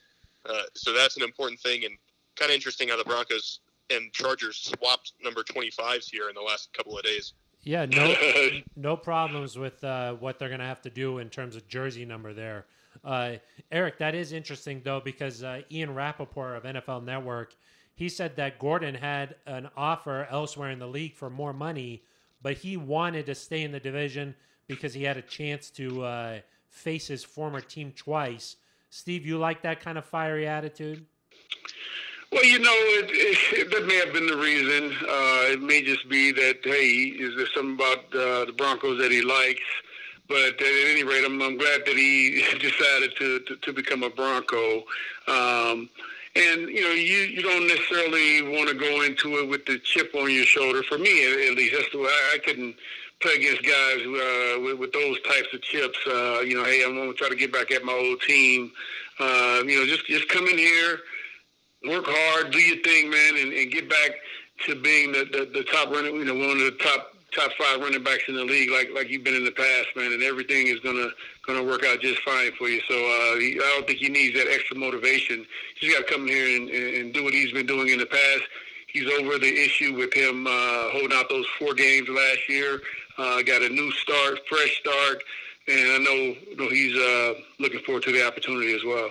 Uh, 0.49 0.63
so 0.75 0.93
that's 0.93 1.17
an 1.17 1.23
important 1.23 1.61
thing, 1.61 1.85
and 1.85 1.95
kind 2.35 2.51
of 2.51 2.55
interesting 2.57 2.89
how 2.89 2.97
the 2.97 3.05
Broncos 3.05 3.61
and 3.95 4.13
Chargers 4.13 4.57
swapped 4.57 5.13
number 5.23 5.43
25s 5.43 6.11
here 6.11 6.29
in 6.29 6.35
the 6.35 6.41
last 6.41 6.73
couple 6.73 6.97
of 6.97 7.05
days. 7.05 7.35
Yeah, 7.63 7.87
no, 7.87 8.15
no 8.77 8.97
problems 8.97 9.57
with 9.57 9.83
uh, 9.85 10.15
what 10.15 10.39
they're 10.39 10.49
going 10.49 10.61
to 10.61 10.67
have 10.67 10.83
to 10.83 10.91
do 10.91 11.19
in 11.19 11.29
terms 11.29 11.57
of 11.57 11.69
jersey 11.69 12.05
number 12.05 12.33
there. 12.33 12.67
Uh, 13.05 13.35
Aric, 13.71 13.99
that 13.99 14.15
is 14.15 14.33
interesting 14.33 14.81
though 14.85 15.01
because 15.01 15.43
uh, 15.43 15.63
Ian 15.71 15.95
Rapoport 15.95 16.57
of 16.57 16.63
NFL 16.65 17.05
Network, 17.05 17.55
he 17.95 18.09
said 18.09 18.37
that 18.37 18.59
Gordon 18.59 18.95
had 18.95 19.37
an 19.47 19.69
offer 19.77 20.27
elsewhere 20.31 20.71
in 20.71 20.79
the 20.79 20.87
league 20.87 21.15
for 21.15 21.31
more 21.31 21.53
money, 21.53 22.03
but 22.43 22.55
he 22.55 22.77
wanted 22.77 23.27
to 23.27 23.35
stay 23.35 23.63
in 23.63 23.73
the 23.73 23.81
division 23.81 24.35
because 24.67 24.95
he 24.95 25.05
had 25.05 25.17
a 25.17 25.23
chance 25.23 25.71
to 25.71 26.03
uh, 26.03 26.39
face 26.69 27.07
his 27.07 27.23
former 27.23 27.61
team 27.61 27.93
twice. 27.95 28.57
Steve, 28.91 29.25
you 29.25 29.39
like 29.39 29.63
that 29.63 29.81
kind 29.81 29.99
of 29.99 30.05
fiery 30.05 30.47
attitude? 30.47 31.07
Well, 32.33 32.45
you 32.47 32.59
know, 32.61 32.73
it, 32.73 33.11
it, 33.13 33.71
that 33.73 33.87
may 33.87 33.97
have 33.97 34.15
been 34.15 34.27
the 34.27 34.39
reason. 34.39 34.97
Uh, 35.03 35.53
it 35.53 35.61
may 35.61 35.83
just 35.83 36.09
be 36.09 36.33
that, 36.33 36.61
hey, 36.65 37.13
is 37.21 37.37
there 37.37 37.47
something 37.55 37.75
about 37.75 38.07
uh, 38.15 38.47
the 38.47 38.55
Broncos 38.57 38.99
that 39.01 39.13
he 39.13 39.21
likes? 39.21 39.61
But 40.29 40.59
at 40.59 40.63
any 40.63 41.05
rate, 41.05 41.27
I'm, 41.27 41.43
I'm 41.43 41.59
glad 41.59 41.83
that 41.85 41.95
he 41.95 42.43
decided 42.59 43.15
to, 43.19 43.41
to, 43.41 43.57
to 43.57 43.73
become 43.75 44.03
a 44.03 44.09
Bronco. 44.09 44.79
Um, 45.29 45.91
and, 46.35 46.71
you 46.71 46.81
know, 46.81 46.93
you, 46.93 47.19
you 47.37 47.43
don't 47.43 47.69
necessarily 47.69 48.41
want 48.41 48.71
to 48.71 48.77
go 48.77 49.03
into 49.03 49.37
it 49.37 49.51
with 49.51 49.67
the 49.67 49.79
chip 49.81 50.15
on 50.15 50.31
your 50.31 50.47
shoulder. 50.47 50.83
For 50.83 50.97
me, 50.97 51.49
at, 51.49 51.55
least, 51.55 51.75
that's 51.77 51.93
the 51.93 51.99
way 51.99 52.09
I, 52.09 52.37
I 52.37 52.39
couldn't 52.39 52.77
play 53.21 53.35
against 53.35 53.63
guys 53.63 54.01
uh, 54.07 54.61
with, 54.63 54.79
with 54.79 54.93
those 54.95 55.21
types 55.29 55.53
of 55.53 55.61
chips. 55.61 55.99
Uh, 56.07 56.41
you 56.41 56.57
know, 56.57 56.65
hey, 56.65 56.83
I'm 56.83 56.95
going 56.95 57.13
to 57.13 57.15
try 57.15 57.29
to 57.29 57.37
get 57.37 57.53
back 57.53 57.71
at 57.71 57.85
my 57.85 57.93
old 57.93 58.23
team. 58.23 58.73
Uh, 59.21 59.63
you 59.67 59.79
know, 59.79 59.85
just 59.85 60.07
just 60.07 60.31
come 60.31 60.47
in 60.47 60.57
here– 60.57 61.01
work 61.87 62.05
hard, 62.07 62.53
do 62.53 62.59
your 62.59 62.83
thing, 62.83 63.11
man, 63.11 63.37
and, 63.39 63.53
and 63.53 63.71
get 63.71 63.89
back 63.89 64.11
to 64.67 64.75
being 64.81 65.13
the, 65.13 65.25
the, 65.33 65.51
the 65.53 65.65
top 65.65 65.91
running, 65.91 66.15
you 66.17 66.25
know, 66.25 66.35
one 66.35 66.51
of 66.51 66.59
the 66.59 66.77
top 66.83 67.09
top 67.35 67.51
five 67.53 67.81
running 67.81 68.03
backs 68.03 68.25
in 68.29 68.37
the 68.37 68.45
league, 68.45 68.71
like 68.71 68.91
like 68.95 69.09
you've 69.09 69.25
been 69.25 69.35
in 69.35 69.45
the 69.45 69.53
past, 69.53 69.89
man. 69.97 70.13
And 70.13 70.23
everything 70.23 70.67
is 70.69 70.81
gonna 70.81 71.09
gonna 71.47 71.63
work 71.63 71.85
out 71.85 72.01
just 72.01 72.21
fine 72.21 72.53
for 72.53 72.69
you. 72.69 72.81
So 72.89 72.95
uh, 72.95 73.37
I 73.37 73.73
don't 73.75 73.87
think 73.87 73.99
he 73.99 74.09
needs 74.09 74.37
that 74.37 74.49
extra 74.49 74.77
motivation. 74.77 75.47
He's 75.81 75.93
got 75.93 76.07
to 76.07 76.13
come 76.13 76.27
here 76.27 76.57
and, 76.57 76.69
and 76.69 77.15
do 77.15 77.25
what 77.25 77.33
he's 77.33 77.53
been 77.53 77.67
doing 77.67 77.89
in 77.89 77.99
the 77.99 78.07
past. 78.07 78.43
He's 78.87 79.11
over 79.19 79.39
the 79.39 79.49
issue 79.49 79.97
with 79.97 80.13
him 80.13 80.47
uh, 80.47 80.91
holding 80.91 81.17
out 81.17 81.31
those 81.31 81.47
four 81.59 81.73
games 81.73 82.09
last 82.09 82.49
year. 82.49 82.83
Uh, 83.17 83.43
got 83.43 83.63
a 83.63 83.69
new 83.69 83.91
start, 83.93 84.41
fresh 84.49 84.81
start, 84.81 85.23
and 85.69 85.93
I 85.93 85.99
know, 85.99 86.13
you 86.13 86.57
know 86.57 86.69
he's 86.69 86.97
uh, 86.97 87.35
looking 87.59 87.81
forward 87.81 88.03
to 88.05 88.13
the 88.13 88.27
opportunity 88.27 88.75
as 88.75 88.85
well. 88.85 89.11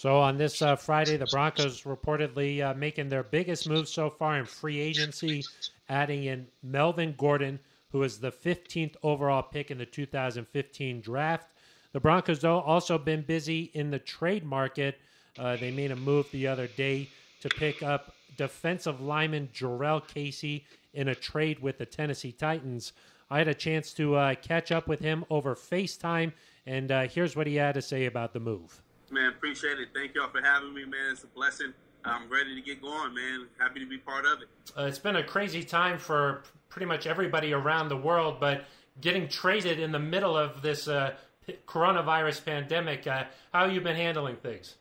So 0.00 0.16
on 0.16 0.38
this 0.38 0.62
uh, 0.62 0.76
Friday, 0.76 1.18
the 1.18 1.26
Broncos 1.26 1.82
reportedly 1.82 2.64
uh, 2.64 2.72
making 2.72 3.10
their 3.10 3.22
biggest 3.22 3.68
move 3.68 3.86
so 3.86 4.08
far 4.08 4.38
in 4.38 4.46
free 4.46 4.80
agency, 4.80 5.44
adding 5.90 6.24
in 6.24 6.46
Melvin 6.62 7.14
Gordon, 7.18 7.60
who 7.92 8.02
is 8.02 8.18
the 8.18 8.32
15th 8.32 8.94
overall 9.02 9.42
pick 9.42 9.70
in 9.70 9.76
the 9.76 9.84
2015 9.84 11.02
draft. 11.02 11.52
The 11.92 12.00
Broncos, 12.00 12.40
though, 12.40 12.62
also 12.62 12.96
been 12.96 13.20
busy 13.20 13.70
in 13.74 13.90
the 13.90 13.98
trade 13.98 14.42
market. 14.42 14.98
Uh, 15.38 15.56
they 15.56 15.70
made 15.70 15.90
a 15.90 15.96
move 15.96 16.30
the 16.30 16.46
other 16.46 16.66
day 16.66 17.10
to 17.42 17.50
pick 17.50 17.82
up 17.82 18.14
defensive 18.38 19.02
lineman 19.02 19.50
Jurrell 19.52 20.00
Casey, 20.08 20.64
in 20.94 21.08
a 21.08 21.14
trade 21.14 21.60
with 21.60 21.76
the 21.76 21.84
Tennessee 21.84 22.32
Titans. 22.32 22.94
I 23.28 23.36
had 23.36 23.48
a 23.48 23.54
chance 23.54 23.92
to 23.92 24.14
uh, 24.14 24.34
catch 24.36 24.72
up 24.72 24.88
with 24.88 25.00
him 25.00 25.26
over 25.28 25.54
FaceTime, 25.54 26.32
and 26.64 26.90
uh, 26.90 27.02
here's 27.06 27.36
what 27.36 27.46
he 27.46 27.56
had 27.56 27.74
to 27.74 27.82
say 27.82 28.06
about 28.06 28.32
the 28.32 28.40
move. 28.40 28.80
Man, 29.10 29.26
appreciate 29.26 29.78
it. 29.78 29.88
Thank 29.92 30.14
y'all 30.14 30.30
for 30.30 30.40
having 30.40 30.72
me, 30.72 30.84
man. 30.84 31.10
It's 31.10 31.24
a 31.24 31.26
blessing. 31.26 31.72
I'm 32.04 32.30
ready 32.30 32.54
to 32.54 32.60
get 32.60 32.80
going, 32.80 33.12
man. 33.12 33.48
Happy 33.58 33.80
to 33.80 33.86
be 33.86 33.98
part 33.98 34.24
of 34.24 34.40
it. 34.42 34.48
Uh, 34.76 34.84
it's 34.84 34.98
been 34.98 35.16
a 35.16 35.24
crazy 35.24 35.64
time 35.64 35.98
for 35.98 36.44
pretty 36.68 36.86
much 36.86 37.06
everybody 37.06 37.52
around 37.52 37.88
the 37.88 37.96
world, 37.96 38.38
but 38.40 38.64
getting 39.00 39.28
traded 39.28 39.80
in 39.80 39.92
the 39.92 39.98
middle 39.98 40.36
of 40.36 40.62
this 40.62 40.86
uh, 40.86 41.14
coronavirus 41.66 42.44
pandemic, 42.44 43.06
uh, 43.06 43.24
how 43.52 43.64
have 43.64 43.72
you 43.72 43.80
been 43.80 43.96
handling 43.96 44.36
things? 44.36 44.76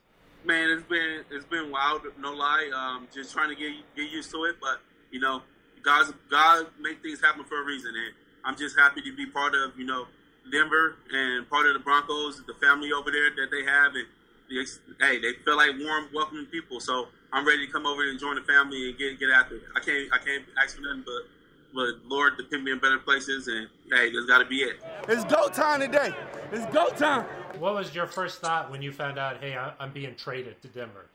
Man, 0.45 0.69
it's 0.69 0.87
been 0.87 1.23
it's 1.31 1.45
been 1.45 1.69
wild, 1.71 2.01
no 2.17 2.31
lie. 2.31 2.69
Um, 2.73 3.07
just 3.13 3.33
trying 3.33 3.49
to 3.49 3.55
get 3.55 3.73
get 3.95 4.09
used 4.09 4.31
to 4.31 4.45
it, 4.45 4.55
but 4.61 4.79
you 5.11 5.19
know, 5.19 5.41
God's 5.83 6.13
God 6.29 6.67
make 6.79 7.01
things 7.01 7.19
happen 7.19 7.43
for 7.43 7.61
a 7.61 7.65
reason, 7.65 7.89
and 7.89 8.13
I'm 8.45 8.55
just 8.55 8.77
happy 8.77 9.01
to 9.01 9.15
be 9.15 9.25
part 9.25 9.53
of 9.53 9.77
you 9.77 9.85
know 9.85 10.05
Denver 10.49 10.95
and 11.11 11.49
part 11.49 11.65
of 11.65 11.73
the 11.73 11.79
Broncos, 11.79 12.41
the 12.47 12.53
family 12.53 12.91
over 12.93 13.11
there 13.11 13.29
that 13.31 13.51
they 13.51 13.65
have, 13.65 13.95
and 13.95 14.07
hey, 14.49 15.19
they 15.19 15.33
feel 15.45 15.57
like 15.57 15.71
warm, 15.79 16.07
welcoming 16.13 16.45
people. 16.47 16.79
So 16.79 17.07
I'm 17.31 17.45
ready 17.45 17.65
to 17.65 17.71
come 17.71 17.85
over 17.85 18.07
and 18.07 18.19
join 18.19 18.35
the 18.35 18.41
family 18.41 18.89
and 18.89 18.97
get 18.97 19.19
get 19.19 19.29
after 19.29 19.57
it. 19.57 19.63
I 19.75 19.79
can't 19.79 20.13
I 20.13 20.17
can't 20.17 20.45
ask 20.61 20.75
for 20.75 20.81
nothing 20.81 21.03
but 21.05 21.29
but 21.73 22.09
Lord 22.09 22.37
to 22.37 22.43
put 22.43 22.63
me 22.63 22.71
in 22.71 22.79
better 22.79 22.97
places, 22.97 23.47
and 23.47 23.67
hey, 23.91 24.11
that's 24.11 24.25
got 24.25 24.39
to 24.39 24.45
be 24.45 24.57
it. 24.57 24.77
It's 25.07 25.23
go 25.25 25.47
time 25.49 25.81
today. 25.81 26.11
It's 26.51 26.65
go 26.73 26.89
time. 26.89 27.25
What 27.59 27.75
was 27.75 27.93
your 27.93 28.07
first 28.07 28.41
thought 28.41 28.71
when 28.71 28.81
you 28.81 28.91
found 28.91 29.19
out, 29.19 29.37
hey, 29.41 29.55
I'm 29.79 29.91
being 29.91 30.15
traded 30.15 30.61
to 30.61 30.67
Denver? 30.69 31.05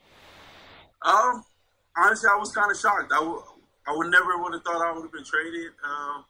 Um, 1.03 1.45
honestly, 1.97 2.29
I 2.33 2.37
was 2.39 2.53
kind 2.53 2.71
of 2.71 2.79
shocked. 2.79 3.13
I 3.13 3.21
would 3.21 3.43
I 3.87 3.97
would 3.97 4.11
never 4.11 4.39
would 4.43 4.55
have 4.55 4.63
thought 4.63 4.81
I 4.81 4.93
would 4.93 5.03
have 5.03 5.13
been 5.13 5.25
traded 5.25 5.73
um, 5.85 6.25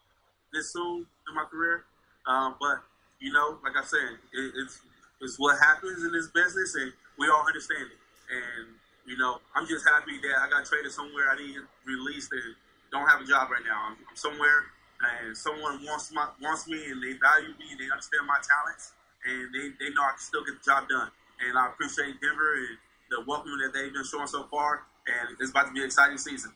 this 0.53 0.73
soon 0.73 1.07
in 1.29 1.35
my 1.35 1.45
career. 1.51 1.85
Um, 2.27 2.57
but 2.61 2.83
you 3.21 3.33
know, 3.33 3.59
like 3.63 3.75
I 3.77 3.85
said, 3.85 4.19
it, 4.33 4.53
it's 4.57 4.81
it's 5.21 5.39
what 5.39 5.59
happens 5.59 6.05
in 6.05 6.13
this 6.13 6.29
business, 6.29 6.75
and 6.75 6.93
we 7.19 7.29
all 7.29 7.47
understand 7.47 7.91
it. 7.91 8.01
And 8.31 8.75
you 9.07 9.17
know, 9.19 9.39
I'm 9.55 9.67
just 9.67 9.85
happy 9.87 10.17
that 10.19 10.41
I 10.41 10.49
got 10.49 10.65
traded 10.65 10.93
somewhere 10.93 11.31
I 11.31 11.37
didn't 11.37 11.67
release 11.85 12.29
and 12.33 12.57
don't 12.91 13.07
have 13.07 13.21
a 13.21 13.27
job 13.27 13.51
right 13.51 13.65
now. 13.65 13.93
I'm, 13.93 13.97
I'm 14.09 14.17
somewhere 14.17 14.73
and 15.03 15.37
someone 15.37 15.85
wants 15.85 16.13
my 16.13 16.29
wants 16.41 16.69
me 16.69 16.79
and 16.91 17.03
they 17.03 17.15
value 17.19 17.55
me, 17.59 17.67
and 17.73 17.81
they 17.81 17.91
understand 17.91 18.27
my 18.27 18.39
talents, 18.41 18.93
and 19.27 19.53
they, 19.53 19.69
they 19.81 19.93
know 19.95 20.03
I 20.03 20.17
can 20.17 20.21
still 20.21 20.45
get 20.45 20.63
the 20.63 20.65
job 20.65 20.89
done. 20.89 21.11
And 21.47 21.59
I 21.59 21.69
appreciate 21.69 22.21
Denver 22.21 22.55
and 22.57 22.79
the 23.11 23.25
welcome 23.27 23.53
that 23.59 23.73
they've 23.75 23.93
been 23.93 24.05
showing 24.05 24.27
so 24.27 24.45
far, 24.45 24.87
and 25.07 25.37
it's 25.41 25.51
about 25.51 25.67
to 25.67 25.73
be 25.73 25.81
an 25.81 25.87
exciting 25.87 26.19
season. 26.19 26.53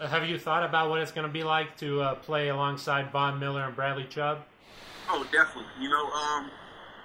Uh, 0.00 0.08
have 0.08 0.24
you 0.24 0.38
thought 0.38 0.64
about 0.64 0.88
what 0.88 1.00
it's 1.00 1.12
going 1.12 1.26
to 1.26 1.32
be 1.32 1.44
like 1.44 1.76
to 1.76 2.00
uh, 2.00 2.14
play 2.16 2.48
alongside 2.48 3.12
Von 3.12 3.38
Miller 3.38 3.62
and 3.62 3.76
Bradley 3.76 4.06
Chubb? 4.08 4.38
Oh, 5.08 5.22
definitely. 5.30 5.70
You 5.80 5.90
know, 5.90 6.06
um, 6.10 6.50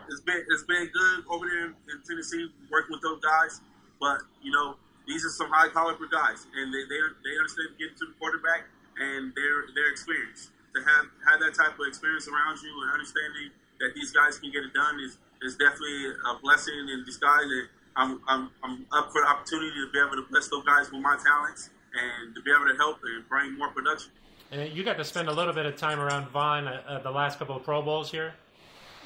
it's 0.09 0.21
been 0.21 0.43
it's 0.49 0.63
been 0.63 0.89
good 0.93 1.25
over 1.29 1.45
there 1.47 1.65
in 1.67 1.97
Tennessee 2.07 2.49
working 2.71 2.93
with 2.95 3.01
those 3.01 3.19
guys, 3.21 3.61
but 3.99 4.21
you 4.41 4.51
know 4.51 4.75
these 5.07 5.23
are 5.25 5.29
some 5.29 5.49
high 5.49 5.69
caliber 5.69 6.07
guys, 6.11 6.45
and 6.55 6.73
they 6.73 6.83
they, 6.87 6.99
they 7.23 7.33
understand 7.39 7.69
getting 7.79 7.95
to 7.97 8.05
the 8.11 8.15
quarterback 8.19 8.67
and 8.99 9.33
their 9.35 9.71
their 9.75 9.89
experience. 9.91 10.51
To 10.75 10.83
have 10.83 11.05
have 11.25 11.39
that 11.39 11.55
type 11.55 11.79
of 11.79 11.87
experience 11.87 12.27
around 12.27 12.59
you 12.61 12.69
and 12.83 12.91
understanding 12.91 13.49
that 13.79 13.95
these 13.95 14.11
guys 14.11 14.37
can 14.37 14.51
get 14.51 14.63
it 14.63 14.73
done 14.73 14.99
is 14.99 15.17
is 15.41 15.55
definitely 15.55 16.11
a 16.11 16.39
blessing 16.43 16.75
in 16.91 17.03
disguise. 17.05 17.47
And 17.47 17.67
I'm 17.95 18.11
I'm 18.27 18.51
I'm 18.63 18.85
up 18.91 19.11
for 19.11 19.21
the 19.21 19.27
opportunity 19.27 19.73
to 19.79 19.89
be 19.91 19.99
able 19.99 20.19
to 20.19 20.25
bless 20.29 20.49
those 20.49 20.63
guys 20.65 20.91
with 20.91 21.01
my 21.01 21.17
talents 21.17 21.71
and 21.95 22.35
to 22.35 22.41
be 22.41 22.51
able 22.51 22.67
to 22.67 22.77
help 22.77 22.99
and 23.03 23.27
bring 23.27 23.57
more 23.57 23.71
production. 23.71 24.11
And 24.51 24.71
you 24.71 24.83
got 24.83 24.97
to 24.97 25.03
spend 25.03 25.27
a 25.27 25.33
little 25.33 25.53
bit 25.53 25.65
of 25.65 25.75
time 25.75 25.99
around 25.99 26.29
Von 26.29 26.67
uh, 26.67 26.81
uh, 26.87 26.99
the 26.99 27.11
last 27.11 27.39
couple 27.39 27.55
of 27.55 27.63
Pro 27.63 27.81
Bowls 27.81 28.11
here. 28.11 28.33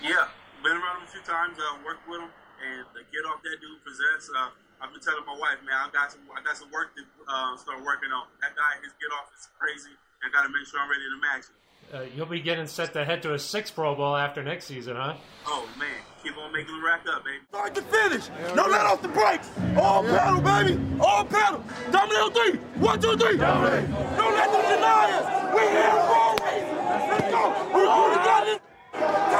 Yeah, 0.03 0.27
been 0.63 0.77
around 0.77 1.01
him 1.01 1.09
a 1.09 1.11
few 1.11 1.25
times. 1.25 1.57
Uh, 1.57 1.77
worked 1.85 2.05
with 2.07 2.21
him, 2.21 2.29
and 2.61 2.85
the 2.93 3.01
get 3.09 3.25
off 3.29 3.41
that 3.43 3.57
dude 3.61 3.81
possess. 3.83 4.29
Uh, 4.29 4.49
I've 4.81 4.89
been 4.89 5.01
telling 5.01 5.25
my 5.29 5.37
wife, 5.37 5.61
man, 5.61 5.77
I 5.77 5.89
got 5.93 6.09
some, 6.09 6.21
I 6.33 6.41
got 6.41 6.57
some 6.57 6.71
work 6.73 6.95
to 6.97 7.05
uh, 7.29 7.53
start 7.57 7.85
working 7.85 8.09
on. 8.09 8.25
That 8.41 8.57
guy, 8.57 8.81
his 8.81 8.93
get 8.97 9.13
off 9.13 9.29
is 9.37 9.49
crazy. 9.57 9.93
I 10.25 10.29
got 10.33 10.41
to 10.45 10.49
make 10.49 10.65
sure 10.65 10.79
I'm 10.81 10.89
ready 10.89 11.05
to 11.05 11.19
match 11.21 11.45
it. 11.49 11.57
Uh, 11.93 12.05
you'll 12.15 12.25
be 12.25 12.39
getting 12.39 12.65
set 12.67 12.93
to 12.93 13.03
head 13.03 13.21
to 13.21 13.33
a 13.33 13.39
sixth 13.39 13.75
Pro 13.75 13.93
Bowl 13.95 14.15
after 14.15 14.41
next 14.41 14.65
season, 14.65 14.95
huh? 14.95 15.15
Oh 15.45 15.67
man, 15.77 15.89
keep 16.23 16.37
on 16.37 16.53
making 16.53 16.73
the 16.73 16.81
rack 16.81 17.05
up, 17.09 17.25
baby. 17.25 17.43
Start 17.49 17.75
to 17.75 17.81
finish. 17.81 18.29
No 18.55 18.65
let 18.65 18.85
off 18.85 19.01
the 19.01 19.09
brakes. 19.09 19.49
All 19.75 20.01
pedal, 20.03 20.39
baby. 20.39 20.79
All 21.01 21.25
pedal. 21.25 21.61
Domino 21.91 22.29
three. 22.29 22.53
One, 22.79 23.01
two, 23.01 23.17
three. 23.17 23.35
Don't 23.35 23.63
let 23.63 23.89
them 23.89 24.65
deny 24.71 25.11
us. 25.19 25.25
We 25.53 25.61
here 25.67 25.99
for 26.07 26.31
a 26.31 26.39
reason. 26.47 26.77
Let's 27.11 27.29
go. 27.29 27.43
We 27.75 27.81
really 27.81 28.23
got 28.23 28.47
it. 28.47 28.61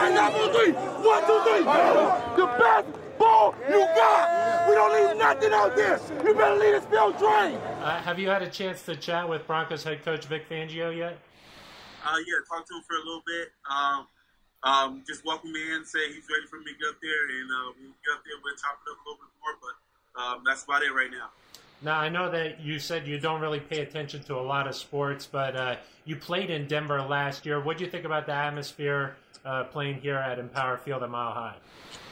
Turn 0.01 0.17
up 0.17 0.33
on 0.33 0.51
three. 0.51 0.71
One, 0.73 1.21
two, 1.27 1.39
three. 1.45 1.61
The 1.61 2.47
best 2.57 2.87
ball 3.19 3.53
you 3.69 3.85
got. 3.93 4.67
We 4.67 4.73
don't 4.73 4.93
leave 4.95 5.15
nothing 5.15 5.53
out 5.53 5.75
there. 5.75 5.99
You 6.25 6.33
better 6.33 6.55
lead 6.55 6.73
us 6.73 6.85
field 6.85 7.19
train. 7.19 7.57
Uh, 7.83 8.01
have 8.01 8.17
you 8.17 8.27
had 8.27 8.41
a 8.41 8.49
chance 8.49 8.81
to 8.87 8.95
chat 8.95 9.29
with 9.29 9.45
Broncos 9.45 9.83
head 9.83 10.03
coach 10.03 10.25
Vic 10.25 10.49
Fangio 10.49 10.97
yet? 10.97 11.19
Uh, 12.03 12.17
yeah, 12.17 12.33
talked 12.49 12.67
to 12.69 12.77
him 12.77 12.81
for 12.87 12.95
a 12.95 13.05
little 13.05 13.21
bit. 13.27 13.49
Um, 13.69 14.07
um, 14.63 15.03
just 15.05 15.23
welcome 15.23 15.51
me 15.51 15.71
in, 15.71 15.85
say 15.85 16.07
he's 16.07 16.25
ready 16.33 16.47
for 16.49 16.57
me 16.57 16.73
to 16.73 16.79
get 16.79 16.89
up 16.89 16.95
there, 16.99 17.39
and 17.39 17.51
uh, 17.51 17.71
we'll 17.79 17.93
get 18.03 18.15
up 18.15 18.23
there, 18.25 18.33
we'll 18.43 18.55
chop 18.55 18.81
it 18.81 18.89
up 18.89 18.97
a 18.97 19.07
little 19.07 19.21
bit 19.21 19.29
more, 19.37 19.53
but 19.61 20.19
um, 20.19 20.43
that's 20.43 20.63
about 20.63 20.81
it 20.81 20.95
right 20.95 21.11
now. 21.11 21.29
Now, 21.83 21.99
I 21.99 22.09
know 22.09 22.31
that 22.31 22.59
you 22.59 22.79
said 22.79 23.05
you 23.05 23.19
don't 23.19 23.39
really 23.41 23.59
pay 23.59 23.81
attention 23.81 24.23
to 24.23 24.35
a 24.35 24.41
lot 24.41 24.67
of 24.67 24.75
sports, 24.75 25.27
but 25.31 25.55
uh, 25.55 25.75
you 26.05 26.15
played 26.15 26.49
in 26.49 26.67
Denver 26.67 27.01
last 27.03 27.45
year. 27.45 27.61
What 27.61 27.77
do 27.77 27.85
you 27.85 27.89
think 27.91 28.05
about 28.05 28.25
the 28.25 28.33
atmosphere 28.33 29.15
uh, 29.45 29.63
playing 29.65 30.01
here 30.01 30.17
at 30.17 30.39
Empower 30.39 30.77
Field 30.77 31.03
at 31.03 31.09
Mile 31.09 31.33
High? 31.33 31.55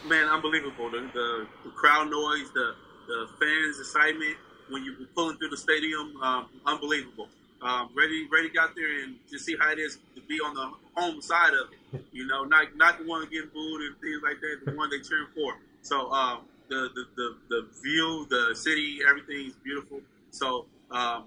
Man, 0.07 0.27
unbelievable. 0.27 0.89
The, 0.89 1.09
the, 1.13 1.47
the 1.63 1.69
crowd 1.71 2.09
noise, 2.09 2.51
the, 2.53 2.75
the 3.07 3.27
fans' 3.39 3.79
excitement 3.79 4.37
when 4.69 4.83
you're 4.83 4.95
pulling 5.15 5.37
through 5.37 5.49
the 5.49 5.57
stadium, 5.57 6.15
um, 6.21 6.49
unbelievable 6.65 7.27
um, 7.61 7.89
ready 7.95 8.27
ready 8.31 8.49
to 8.49 8.59
out 8.59 8.71
there 8.75 9.03
and 9.03 9.15
just 9.29 9.45
see 9.45 9.55
how 9.59 9.71
it 9.71 9.79
is 9.79 9.97
to 10.15 10.21
be 10.21 10.35
on 10.35 10.53
the 10.53 10.71
home 10.95 11.21
side 11.21 11.53
of 11.53 11.67
it. 11.93 12.03
You 12.11 12.25
know, 12.27 12.43
not 12.43 12.75
not 12.75 12.99
the 12.99 13.05
one 13.05 13.23
getting 13.29 13.49
booed 13.53 13.81
and 13.81 13.99
things 13.99 14.21
like 14.23 14.39
that, 14.41 14.71
the 14.71 14.77
one 14.77 14.89
they 14.89 14.99
cheering 14.99 15.27
for. 15.35 15.57
So 15.81 16.11
um, 16.11 16.41
the, 16.69 16.89
the, 16.95 17.05
the 17.15 17.35
the 17.49 17.67
view, 17.81 18.27
the 18.29 18.55
city, 18.55 18.99
everything 19.07 19.47
is 19.47 19.53
beautiful. 19.63 20.01
So 20.31 20.65
um, 20.91 21.25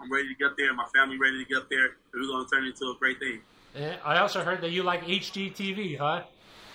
I'm 0.00 0.10
ready 0.10 0.28
to 0.28 0.34
get 0.34 0.56
there. 0.56 0.72
My 0.74 0.86
family 0.94 1.18
ready 1.18 1.44
to 1.44 1.48
get 1.48 1.68
there. 1.68 1.96
We're 2.14 2.26
going 2.26 2.44
to 2.44 2.50
turn 2.50 2.64
it 2.64 2.68
into 2.68 2.86
a 2.86 2.96
great 2.98 3.18
thing. 3.18 3.40
And 3.76 3.98
I 4.04 4.18
also 4.18 4.42
heard 4.42 4.62
that 4.62 4.70
you 4.70 4.82
like 4.82 5.04
HGTV, 5.04 5.98
huh? 5.98 6.22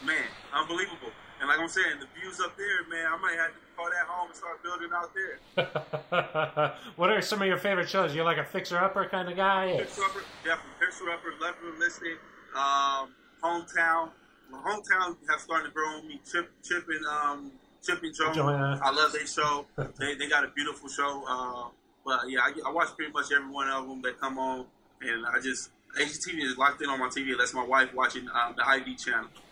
Man, 0.05 0.15
unbelievable. 0.53 1.10
And 1.39 1.50
like 1.50 1.60
I'm 1.60 1.67
saying, 1.67 2.00
the 2.00 2.08
views 2.20 2.39
up 2.39 2.55
there, 2.55 2.88
man, 2.88 3.08
I 3.12 3.17
might 3.17 3.36
have 3.36 3.50
to 3.50 3.60
call 3.75 3.89
that 3.89 4.05
home 4.08 4.27
and 4.27 4.36
start 4.36 4.62
building 4.62 4.89
out 4.93 5.12
there. 5.15 6.75
what 6.96 7.10
are 7.10 7.22
some 7.22 7.41
of 7.41 7.48
your 7.48 7.58
favorite 7.58 7.89
shows? 7.89 8.13
You're 8.13 8.25
like 8.25 8.38
a 8.38 8.46
fixer-upper 8.46 9.10
kind 9.10 9.27
of 9.27 9.36
guy? 9.36 9.77
Fixer-upper, 9.77 10.24
definitely. 10.43 10.72
Fixer-upper, 10.79 11.34
Love 11.41 11.55
It 11.63 11.75
or 11.75 11.79
List 11.79 12.01
It, 12.03 12.20
um, 12.55 13.15
Hometown. 13.43 14.12
Well, 14.51 14.62
Hometown 14.62 15.17
have 15.31 15.39
started 15.39 15.70
to 15.70 15.74
grow 15.74 15.88
on 15.88 16.08
me. 16.08 16.22
Chip, 16.31 16.51
Chip 16.63 16.86
and 16.88 17.05
um, 17.08 17.51
Chip 17.84 18.03
and 18.03 18.13
Joe. 18.13 18.31
Joanna. 18.31 18.79
I 18.84 18.91
love 18.91 19.12
their 19.12 19.25
show. 19.25 19.65
they, 20.00 20.13
they 20.13 20.29
got 20.29 20.43
a 20.43 20.50
beautiful 20.50 20.89
show. 20.89 21.24
Uh, 21.27 21.70
but 22.05 22.29
yeah, 22.29 22.41
I, 22.41 22.53
I 22.67 22.72
watch 22.72 22.89
pretty 22.96 23.12
much 23.12 23.31
every 23.31 23.50
one 23.50 23.67
of 23.67 23.88
them 23.88 24.03
that 24.03 24.20
come 24.20 24.38
on, 24.38 24.65
and 25.01 25.25
I 25.25 25.39
just 25.39 25.72
HGTV 26.00 26.44
is 26.44 26.58
locked 26.58 26.82
in 26.82 26.90
on 26.90 27.00
my 27.00 27.08
TV. 27.08 27.38
That's 27.38 27.54
my 27.54 27.66
wife 27.66 27.94
watching 27.94 28.28
um, 28.30 28.56
the 28.56 28.68
ID 28.68 28.96
channel. 28.96 29.30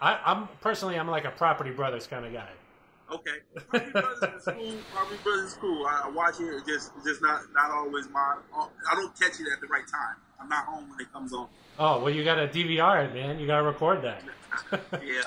I, 0.00 0.18
am 0.24 0.48
personally, 0.60 0.98
I'm 0.98 1.08
like 1.08 1.24
a 1.24 1.30
Property 1.30 1.70
Brothers 1.70 2.06
kind 2.06 2.24
of 2.24 2.32
guy. 2.32 2.48
Okay, 3.12 3.30
Property 3.68 3.90
Brothers 3.90 4.22
is 4.22 4.44
cool. 4.44 4.74
Property 4.92 5.20
Brothers 5.22 5.44
is 5.44 5.54
cool. 5.54 5.86
I, 5.86 6.02
I 6.04 6.10
watch 6.10 6.40
it. 6.40 6.66
just, 6.66 6.92
just 7.04 7.22
not, 7.22 7.42
not 7.54 7.70
always 7.70 8.08
my. 8.10 8.36
I 8.54 8.94
don't 8.94 9.18
catch 9.18 9.40
it 9.40 9.46
at 9.52 9.60
the 9.60 9.66
right 9.66 9.86
time. 9.86 10.16
I'm 10.40 10.48
not 10.48 10.64
home 10.64 10.88
when 10.90 11.00
it 11.00 11.12
comes 11.12 11.32
on. 11.32 11.48
Oh 11.78 12.00
well, 12.00 12.10
you 12.10 12.24
got 12.24 12.36
to 12.36 12.48
DVR 12.48 13.06
it, 13.06 13.14
man. 13.14 13.38
You 13.38 13.46
got 13.46 13.58
to 13.58 13.64
record 13.64 14.02
that. 14.02 14.22
yeah. 15.04 15.22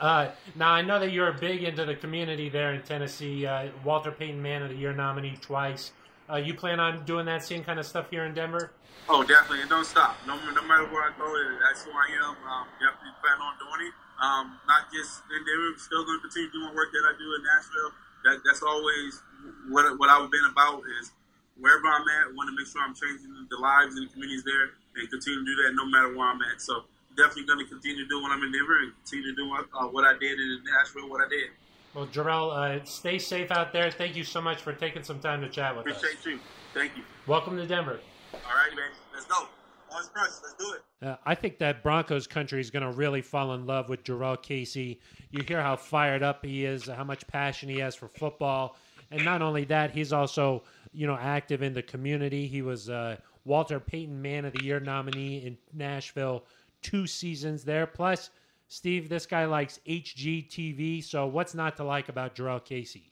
Uh, 0.00 0.30
now 0.56 0.72
I 0.72 0.82
know 0.82 0.98
that 0.98 1.12
you're 1.12 1.32
big 1.32 1.62
into 1.62 1.84
the 1.84 1.94
community 1.94 2.48
there 2.48 2.72
in 2.74 2.82
Tennessee. 2.82 3.46
Uh, 3.46 3.68
Walter 3.84 4.10
Payton 4.10 4.40
Man 4.40 4.62
of 4.62 4.70
the 4.70 4.76
Year 4.76 4.92
nominee 4.92 5.36
twice. 5.40 5.92
Uh, 6.32 6.40
you 6.40 6.56
plan 6.56 6.80
on 6.80 7.04
doing 7.04 7.28
that 7.28 7.44
same 7.44 7.60
kind 7.60 7.76
of 7.76 7.84
stuff 7.84 8.08
here 8.08 8.24
in 8.24 8.32
Denver? 8.32 8.72
Oh, 9.04 9.20
definitely. 9.20 9.60
It 9.60 9.68
don't 9.68 9.84
stop. 9.84 10.16
No, 10.24 10.32
no 10.32 10.64
matter 10.64 10.88
where 10.88 11.04
I 11.04 11.12
go, 11.20 11.28
that's 11.60 11.84
who 11.84 11.92
I 11.92 12.08
am. 12.24 12.32
Um, 12.48 12.64
definitely 12.80 13.12
plan 13.20 13.36
on 13.36 13.52
doing 13.60 13.92
it. 13.92 13.94
Um, 14.16 14.56
not 14.64 14.88
just 14.88 15.20
in 15.28 15.44
Denver, 15.44 15.76
still 15.76 16.08
going 16.08 16.16
to 16.16 16.24
continue 16.24 16.48
doing 16.48 16.72
work 16.72 16.88
that 16.88 17.04
I 17.04 17.12
do 17.20 17.36
in 17.36 17.44
Nashville. 17.44 17.92
That, 18.24 18.40
that's 18.48 18.64
always 18.64 19.20
what, 19.68 19.84
what 20.00 20.08
I've 20.08 20.30
been 20.32 20.48
about 20.48 20.80
is 21.02 21.12
wherever 21.60 21.84
I'm 21.84 22.08
at, 22.08 22.32
want 22.32 22.48
to 22.48 22.56
make 22.56 22.64
sure 22.64 22.80
I'm 22.80 22.96
changing 22.96 23.28
the 23.52 23.60
lives 23.60 24.00
and 24.00 24.08
the 24.08 24.10
communities 24.16 24.46
there 24.48 24.72
and 24.96 25.04
continue 25.12 25.44
to 25.44 25.44
do 25.44 25.56
that 25.66 25.76
no 25.76 25.84
matter 25.84 26.16
where 26.16 26.32
I'm 26.32 26.40
at. 26.48 26.64
So 26.64 26.88
definitely 27.12 27.44
going 27.44 27.60
to 27.60 27.68
continue 27.68 28.00
to 28.00 28.08
do 28.08 28.24
when 28.24 28.32
I'm 28.32 28.40
in 28.40 28.56
Denver 28.56 28.80
and 28.80 28.96
continue 29.04 29.34
to 29.34 29.36
do 29.36 29.44
what, 29.52 29.68
uh, 29.76 29.90
what 29.92 30.08
I 30.08 30.16
did 30.16 30.40
in 30.40 30.64
Nashville, 30.64 31.12
what 31.12 31.20
I 31.20 31.28
did. 31.28 31.52
Well, 31.94 32.06
Jurrell, 32.06 32.52
uh, 32.52 32.84
stay 32.84 33.18
safe 33.18 33.50
out 33.50 33.72
there. 33.72 33.90
Thank 33.90 34.16
you 34.16 34.24
so 34.24 34.40
much 34.40 34.62
for 34.62 34.72
taking 34.72 35.02
some 35.02 35.20
time 35.20 35.42
to 35.42 35.48
chat 35.48 35.76
with 35.76 35.86
Appreciate 35.86 36.14
us. 36.14 36.20
Appreciate 36.20 36.32
you. 36.32 36.40
Thank 36.72 36.96
you. 36.96 37.02
Welcome 37.26 37.56
to 37.58 37.66
Denver. 37.66 38.00
All 38.32 38.38
right, 38.40 38.74
man. 38.74 38.90
Let's 39.12 39.26
go. 39.26 39.46
Orange 39.92 40.08
Crush. 40.08 40.30
Let's 40.42 40.54
do 40.58 40.72
it. 40.72 41.06
Uh, 41.06 41.16
I 41.26 41.34
think 41.34 41.58
that 41.58 41.82
Broncos 41.82 42.26
country 42.26 42.60
is 42.60 42.70
going 42.70 42.84
to 42.84 42.92
really 42.92 43.20
fall 43.20 43.52
in 43.52 43.66
love 43.66 43.90
with 43.90 44.04
Jurrell 44.04 44.40
Casey. 44.40 45.00
You 45.30 45.42
hear 45.42 45.60
how 45.60 45.76
fired 45.76 46.22
up 46.22 46.44
he 46.44 46.64
is, 46.64 46.86
how 46.86 47.04
much 47.04 47.26
passion 47.26 47.68
he 47.68 47.78
has 47.80 47.94
for 47.94 48.08
football, 48.08 48.76
and 49.10 49.22
not 49.22 49.42
only 49.42 49.64
that, 49.64 49.90
he's 49.90 50.12
also 50.12 50.62
you 50.92 51.06
know 51.06 51.18
active 51.20 51.62
in 51.62 51.74
the 51.74 51.82
community. 51.82 52.46
He 52.46 52.62
was 52.62 52.88
uh, 52.88 53.16
Walter 53.44 53.80
Payton 53.80 54.22
Man 54.22 54.46
of 54.46 54.54
the 54.54 54.64
Year 54.64 54.80
nominee 54.80 55.44
in 55.44 55.58
Nashville 55.74 56.44
two 56.82 57.06
seasons 57.06 57.64
there. 57.64 57.86
Plus, 57.86 58.30
Steve, 58.72 59.10
this 59.10 59.26
guy 59.26 59.44
likes 59.44 59.80
HGTV. 59.86 61.04
So 61.04 61.26
what's 61.26 61.54
not 61.54 61.76
to 61.76 61.84
like 61.84 62.08
about 62.08 62.34
Jurrell 62.34 62.64
Casey? 62.64 63.02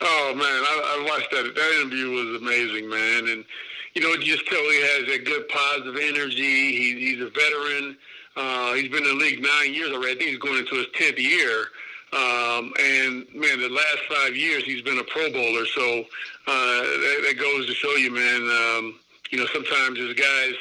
Oh 0.00 0.32
man, 0.34 0.46
I, 0.46 0.96
I 0.96 1.04
watched 1.06 1.30
that. 1.32 1.54
That 1.54 1.80
interview 1.80 2.12
was 2.12 2.40
amazing, 2.40 2.88
man. 2.88 3.28
And 3.28 3.44
you 3.92 4.00
know, 4.00 4.16
just 4.16 4.46
tell 4.46 4.58
he 4.58 4.80
has 4.80 5.12
a 5.12 5.22
good 5.22 5.46
positive 5.48 5.96
energy. 6.00 6.72
He, 6.72 6.98
he's 6.98 7.20
a 7.20 7.28
veteran. 7.28 7.98
Uh, 8.36 8.72
he's 8.72 8.90
been 8.90 9.02
in 9.02 9.18
the 9.18 9.22
league 9.22 9.42
nine 9.42 9.74
years 9.74 9.90
already. 9.90 10.12
I 10.12 10.14
think 10.14 10.30
he's 10.30 10.38
going 10.38 10.56
into 10.56 10.76
his 10.76 10.86
tenth 10.94 11.18
year. 11.18 11.66
Um, 12.14 12.72
and 12.80 13.26
man, 13.34 13.60
the 13.60 13.68
last 13.68 14.00
five 14.08 14.34
years 14.34 14.64
he's 14.64 14.80
been 14.80 14.98
a 14.98 15.04
Pro 15.04 15.30
Bowler. 15.30 15.66
So 15.66 16.04
uh, 16.46 16.80
that, 16.80 17.24
that 17.28 17.36
goes 17.38 17.66
to 17.66 17.74
show 17.74 17.94
you, 17.96 18.10
man. 18.10 18.40
Um, 18.48 18.98
you 19.30 19.38
know, 19.38 19.46
sometimes 19.52 20.00
as 20.00 20.14
guys 20.14 20.54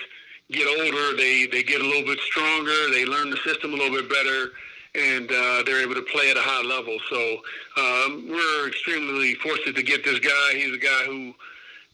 get 0.51 0.67
older, 0.67 1.15
they 1.17 1.47
they 1.47 1.63
get 1.63 1.81
a 1.81 1.85
little 1.85 2.05
bit 2.05 2.19
stronger. 2.19 2.89
They 2.91 3.05
learn 3.05 3.29
the 3.29 3.37
system 3.37 3.73
a 3.73 3.77
little 3.77 3.97
bit 3.97 4.09
better 4.09 4.51
and 4.95 5.31
uh, 5.31 5.63
they're 5.65 5.81
able 5.81 5.95
to 5.95 6.01
play 6.01 6.31
at 6.31 6.37
a 6.37 6.41
high 6.41 6.63
level. 6.63 6.97
So 7.09 7.37
um, 7.77 8.27
we're 8.29 8.67
extremely 8.67 9.35
fortunate 9.35 9.75
to 9.75 9.83
get 9.83 10.03
this 10.03 10.19
guy. 10.19 10.53
He's 10.53 10.73
a 10.73 10.77
guy 10.77 11.03
who, 11.05 11.33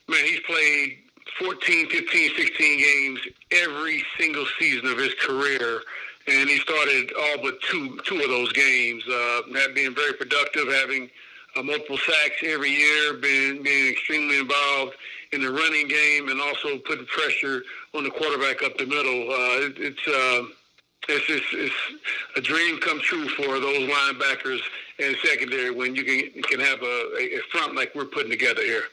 man, 0.08 0.26
he's 0.26 0.40
played 0.42 0.98
14, 1.40 1.90
15, 1.90 2.36
16 2.36 2.80
games 2.80 3.20
every 3.52 4.04
single 4.18 4.46
season 4.60 4.88
of 4.88 4.98
his 4.98 5.14
career. 5.16 5.82
And 6.28 6.50
he 6.50 6.58
started 6.60 7.12
all 7.18 7.38
but 7.42 7.62
two 7.62 8.00
two 8.04 8.20
of 8.20 8.28
those 8.28 8.52
games, 8.52 9.02
uh, 9.08 9.42
being 9.74 9.96
very 9.96 10.14
productive, 10.14 10.68
having 10.68 11.10
uh, 11.56 11.64
multiple 11.64 11.98
sacks 11.98 12.44
every 12.44 12.72
year, 12.72 13.14
being, 13.14 13.64
being 13.64 13.92
extremely 13.92 14.40
involved 14.40 14.96
in 15.32 15.42
the 15.42 15.52
running 15.52 15.88
game, 15.88 16.30
and 16.30 16.42
also 16.42 16.78
putting 16.80 17.06
pressure 17.06 17.64
on 17.94 18.04
the 18.04 18.10
quarterback 18.10 18.64
up 18.64 18.78
the 18.78 18.86
middle. 18.86 19.30
Uh, 19.30 19.66
it, 19.66 19.74
it's 19.78 20.08
uh, 20.08 20.44
it's, 21.10 21.26
it's, 21.30 21.46
it's 21.54 21.76
a 22.36 22.42
dream 22.42 22.80
come 22.80 23.00
true 23.00 23.28
for 23.30 23.60
those 23.60 23.90
linebackers 23.90 24.60
and 25.00 25.16
secondary 25.24 25.72
when 25.72 25.96
you 25.96 26.04
can 26.04 26.42
can 26.44 26.60
have 26.60 26.82
a, 26.82 27.18
a 27.18 27.40
front 27.52 27.76
like 27.76 27.94
we're 27.96 28.06
putting 28.06 28.32
together 28.32 28.62
here. 28.62 28.84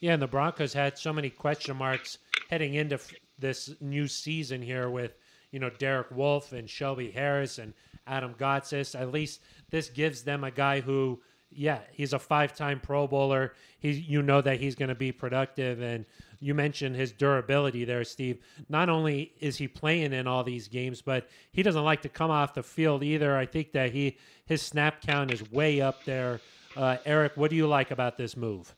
Yeah, 0.00 0.12
and 0.12 0.22
the 0.22 0.28
Broncos 0.28 0.72
had 0.72 0.96
so 0.96 1.12
many 1.12 1.30
question 1.30 1.76
marks 1.76 2.18
heading 2.50 2.74
into 2.74 2.96
f- 2.96 3.12
this 3.38 3.74
new 3.80 4.06
season 4.06 4.62
here 4.62 4.90
with 4.90 5.16
you 5.50 5.58
know 5.58 5.70
Derek 5.70 6.10
Wolfe 6.10 6.52
and 6.52 6.68
Shelby 6.68 7.10
Harris 7.10 7.58
and 7.58 7.72
Adam 8.06 8.34
Gotsis. 8.34 8.98
At 8.98 9.12
least 9.12 9.40
this 9.70 9.88
gives 9.88 10.22
them 10.22 10.44
a 10.44 10.50
guy 10.50 10.80
who, 10.80 11.20
yeah, 11.50 11.80
he's 11.92 12.12
a 12.12 12.18
five-time 12.18 12.80
Pro 12.80 13.06
Bowler. 13.06 13.54
He, 13.78 13.90
you 13.92 14.22
know 14.22 14.40
that 14.40 14.60
he's 14.60 14.74
going 14.74 14.90
to 14.90 14.94
be 14.94 15.12
productive 15.12 15.80
and 15.80 16.04
you 16.40 16.54
mentioned 16.54 16.94
his 16.94 17.12
durability 17.12 17.84
there, 17.84 18.04
Steve. 18.04 18.38
Not 18.68 18.88
only 18.88 19.32
is 19.40 19.56
he 19.56 19.66
playing 19.66 20.12
in 20.12 20.26
all 20.26 20.44
these 20.44 20.68
games, 20.68 21.02
but 21.02 21.28
he 21.52 21.62
doesn't 21.62 21.84
like 21.84 22.02
to 22.02 22.08
come 22.08 22.30
off 22.30 22.54
the 22.54 22.62
field 22.62 23.02
either. 23.02 23.36
I 23.36 23.46
think 23.46 23.72
that 23.72 23.92
he 23.92 24.18
his 24.46 24.62
snap 24.62 25.02
count 25.02 25.32
is 25.32 25.50
way 25.50 25.80
up 25.80 26.04
there. 26.04 26.40
Uh, 26.76 26.96
Aric, 27.06 27.36
what 27.36 27.50
do 27.50 27.56
you 27.56 27.66
like 27.66 27.90
about 27.90 28.16
this 28.16 28.36
move? 28.36 28.74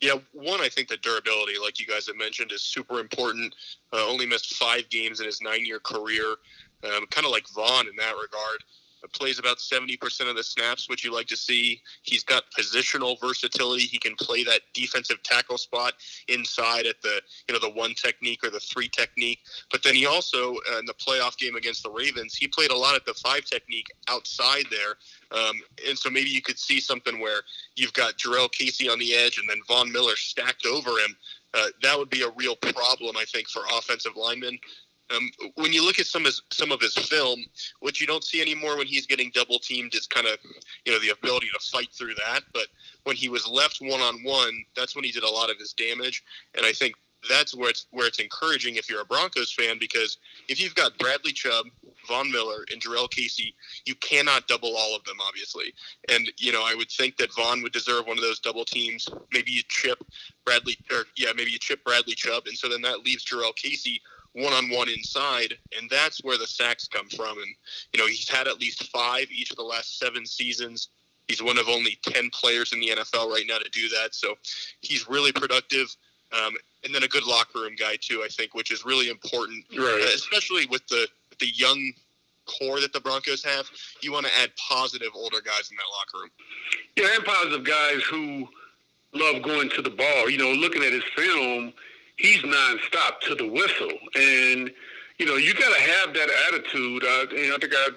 Yeah, 0.00 0.14
one, 0.32 0.60
I 0.60 0.68
think 0.68 0.88
the 0.88 0.96
durability, 0.96 1.54
like 1.60 1.78
you 1.78 1.86
guys 1.86 2.06
have 2.06 2.16
mentioned, 2.16 2.52
is 2.52 2.62
super 2.62 3.00
important. 3.00 3.54
Uh, 3.92 4.06
only 4.06 4.24
missed 4.24 4.54
five 4.54 4.88
games 4.88 5.20
in 5.20 5.26
his 5.26 5.42
nine-year 5.42 5.80
career, 5.80 6.36
um, 6.84 7.04
kind 7.10 7.26
of 7.26 7.32
like 7.32 7.46
Von 7.48 7.86
in 7.86 7.96
that 7.96 8.14
regard 8.14 8.62
plays 9.12 9.38
about 9.38 9.58
70% 9.58 10.28
of 10.28 10.36
the 10.36 10.42
snaps, 10.42 10.88
which 10.88 11.04
you 11.04 11.12
like 11.12 11.26
to 11.28 11.36
see. 11.36 11.80
He's 12.02 12.24
got 12.24 12.44
positional 12.56 13.20
versatility. 13.20 13.82
He 13.84 13.98
can 13.98 14.14
play 14.16 14.44
that 14.44 14.62
defensive 14.74 15.22
tackle 15.22 15.58
spot 15.58 15.94
inside 16.28 16.86
at 16.86 17.00
the, 17.02 17.20
you 17.48 17.54
know, 17.54 17.60
the 17.60 17.70
one 17.70 17.94
technique 17.94 18.44
or 18.44 18.50
the 18.50 18.60
three 18.60 18.88
technique. 18.88 19.40
But 19.70 19.82
then 19.82 19.94
he 19.94 20.06
also, 20.06 20.56
uh, 20.72 20.78
in 20.78 20.86
the 20.86 20.94
playoff 20.94 21.36
game 21.38 21.56
against 21.56 21.82
the 21.82 21.90
Ravens, 21.90 22.34
he 22.34 22.48
played 22.48 22.70
a 22.70 22.76
lot 22.76 22.94
at 22.94 23.04
the 23.04 23.14
five 23.14 23.44
technique 23.44 23.86
outside 24.08 24.64
there. 24.70 24.96
Um, 25.30 25.60
and 25.86 25.98
so 25.98 26.10
maybe 26.10 26.30
you 26.30 26.42
could 26.42 26.58
see 26.58 26.80
something 26.80 27.20
where 27.20 27.42
you've 27.76 27.92
got 27.92 28.16
Jurrell 28.16 28.50
Casey 28.50 28.88
on 28.88 28.98
the 28.98 29.14
edge 29.14 29.38
and 29.38 29.48
then 29.48 29.60
Von 29.68 29.92
Miller 29.92 30.16
stacked 30.16 30.66
over 30.66 30.90
him. 30.90 31.16
Uh, 31.54 31.68
that 31.82 31.98
would 31.98 32.10
be 32.10 32.22
a 32.22 32.30
real 32.36 32.56
problem, 32.56 33.16
I 33.16 33.24
think, 33.24 33.48
for 33.48 33.62
offensive 33.76 34.12
linemen. 34.16 34.58
Um, 35.14 35.30
when 35.54 35.72
you 35.72 35.84
look 35.84 35.98
at 35.98 36.06
some 36.06 36.22
of 36.22 36.26
his, 36.26 36.42
some 36.52 36.70
of 36.70 36.80
his 36.80 36.94
film, 36.94 37.40
what 37.80 38.00
you 38.00 38.06
don't 38.06 38.24
see 38.24 38.42
anymore 38.42 38.76
when 38.76 38.86
he's 38.86 39.06
getting 39.06 39.30
double 39.34 39.58
teamed 39.58 39.94
is 39.94 40.06
kind 40.06 40.26
of 40.26 40.38
you 40.84 40.92
know 40.92 40.98
the 41.00 41.10
ability 41.10 41.48
to 41.52 41.60
fight 41.60 41.88
through 41.92 42.14
that. 42.14 42.42
But 42.52 42.66
when 43.04 43.16
he 43.16 43.28
was 43.28 43.46
left 43.48 43.78
one 43.80 44.00
on 44.00 44.22
one, 44.22 44.64
that's 44.76 44.94
when 44.94 45.04
he 45.04 45.12
did 45.12 45.22
a 45.22 45.30
lot 45.30 45.50
of 45.50 45.58
his 45.58 45.72
damage. 45.72 46.22
And 46.54 46.66
I 46.66 46.72
think 46.72 46.94
that's 47.28 47.54
where 47.54 47.70
it's 47.70 47.86
where 47.90 48.06
it's 48.06 48.18
encouraging 48.18 48.76
if 48.76 48.88
you're 48.88 49.00
a 49.00 49.04
Broncos 49.04 49.52
fan 49.52 49.78
because 49.78 50.18
if 50.48 50.60
you've 50.60 50.74
got 50.74 50.96
Bradley 50.98 51.32
Chubb, 51.32 51.66
Von 52.06 52.30
Miller, 52.30 52.64
and 52.70 52.80
Jurrell 52.80 53.10
Casey, 53.10 53.54
you 53.86 53.94
cannot 53.96 54.46
double 54.46 54.76
all 54.76 54.94
of 54.94 55.04
them, 55.04 55.16
obviously. 55.26 55.74
And 56.08 56.30
you 56.38 56.52
know, 56.52 56.62
I 56.64 56.74
would 56.74 56.90
think 56.90 57.16
that 57.16 57.34
Von 57.34 57.62
would 57.62 57.72
deserve 57.72 58.06
one 58.06 58.18
of 58.18 58.22
those 58.22 58.38
double 58.38 58.64
teams. 58.64 59.08
Maybe 59.32 59.50
you 59.50 59.62
chip 59.68 59.98
Bradley, 60.44 60.76
or 60.90 61.04
yeah, 61.16 61.32
maybe 61.34 61.50
you 61.50 61.58
chip 61.58 61.82
Bradley 61.84 62.14
Chubb, 62.14 62.46
and 62.46 62.56
so 62.56 62.68
then 62.68 62.82
that 62.82 63.04
leaves 63.04 63.24
Jurrell 63.24 63.54
Casey 63.56 64.00
one 64.42 64.52
on 64.52 64.70
one 64.70 64.88
inside, 64.88 65.54
and 65.76 65.88
that's 65.90 66.22
where 66.22 66.38
the 66.38 66.46
sacks 66.46 66.88
come 66.88 67.08
from. 67.08 67.38
And 67.38 67.54
you 67.92 68.00
know, 68.00 68.06
he's 68.06 68.28
had 68.28 68.48
at 68.48 68.60
least 68.60 68.90
five 68.90 69.30
each 69.30 69.50
of 69.50 69.56
the 69.56 69.62
last 69.62 69.98
seven 69.98 70.26
seasons. 70.26 70.88
He's 71.26 71.42
one 71.42 71.58
of 71.58 71.68
only 71.68 71.98
ten 72.02 72.30
players 72.30 72.72
in 72.72 72.80
the 72.80 72.88
NFL 72.88 73.30
right 73.30 73.44
now 73.46 73.58
to 73.58 73.70
do 73.70 73.88
that, 73.90 74.14
so 74.14 74.36
he's 74.80 75.08
really 75.08 75.32
productive. 75.32 75.94
Um, 76.30 76.54
and 76.84 76.94
then 76.94 77.02
a 77.04 77.08
good 77.08 77.24
locker 77.24 77.60
room 77.60 77.74
guy 77.78 77.96
too, 78.00 78.22
I 78.22 78.28
think, 78.28 78.54
which 78.54 78.70
is 78.70 78.84
really 78.84 79.08
important, 79.08 79.64
right. 79.76 80.00
Uh, 80.02 80.14
especially 80.14 80.66
with 80.66 80.86
the 80.88 81.06
the 81.40 81.48
young 81.54 81.92
core 82.48 82.80
that 82.80 82.92
the 82.92 83.00
Broncos 83.00 83.44
have. 83.44 83.68
You 84.00 84.12
want 84.12 84.26
to 84.26 84.32
add 84.40 84.50
positive 84.56 85.10
older 85.14 85.40
guys 85.40 85.70
in 85.70 85.76
that 85.76 85.84
locker 85.92 86.22
room. 86.22 86.30
Yeah, 86.96 87.14
and 87.14 87.24
positive 87.24 87.64
guys 87.64 88.02
who 88.02 88.48
love 89.14 89.42
going 89.42 89.68
to 89.70 89.82
the 89.82 89.90
ball. 89.90 90.28
You 90.28 90.38
know, 90.38 90.52
looking 90.52 90.82
at 90.82 90.92
his 90.92 91.04
film 91.14 91.72
he's 92.18 92.42
nonstop 92.42 93.20
to 93.22 93.34
the 93.34 93.48
whistle, 93.48 93.92
and 94.14 94.70
you 95.18 95.26
know 95.26 95.36
you 95.36 95.54
got 95.54 95.74
to 95.74 95.80
have 95.80 96.14
that 96.14 96.28
attitude. 96.48 97.04
Uh, 97.04 97.26
and 97.34 97.52
I 97.54 97.58
think 97.58 97.72
I 97.74 97.88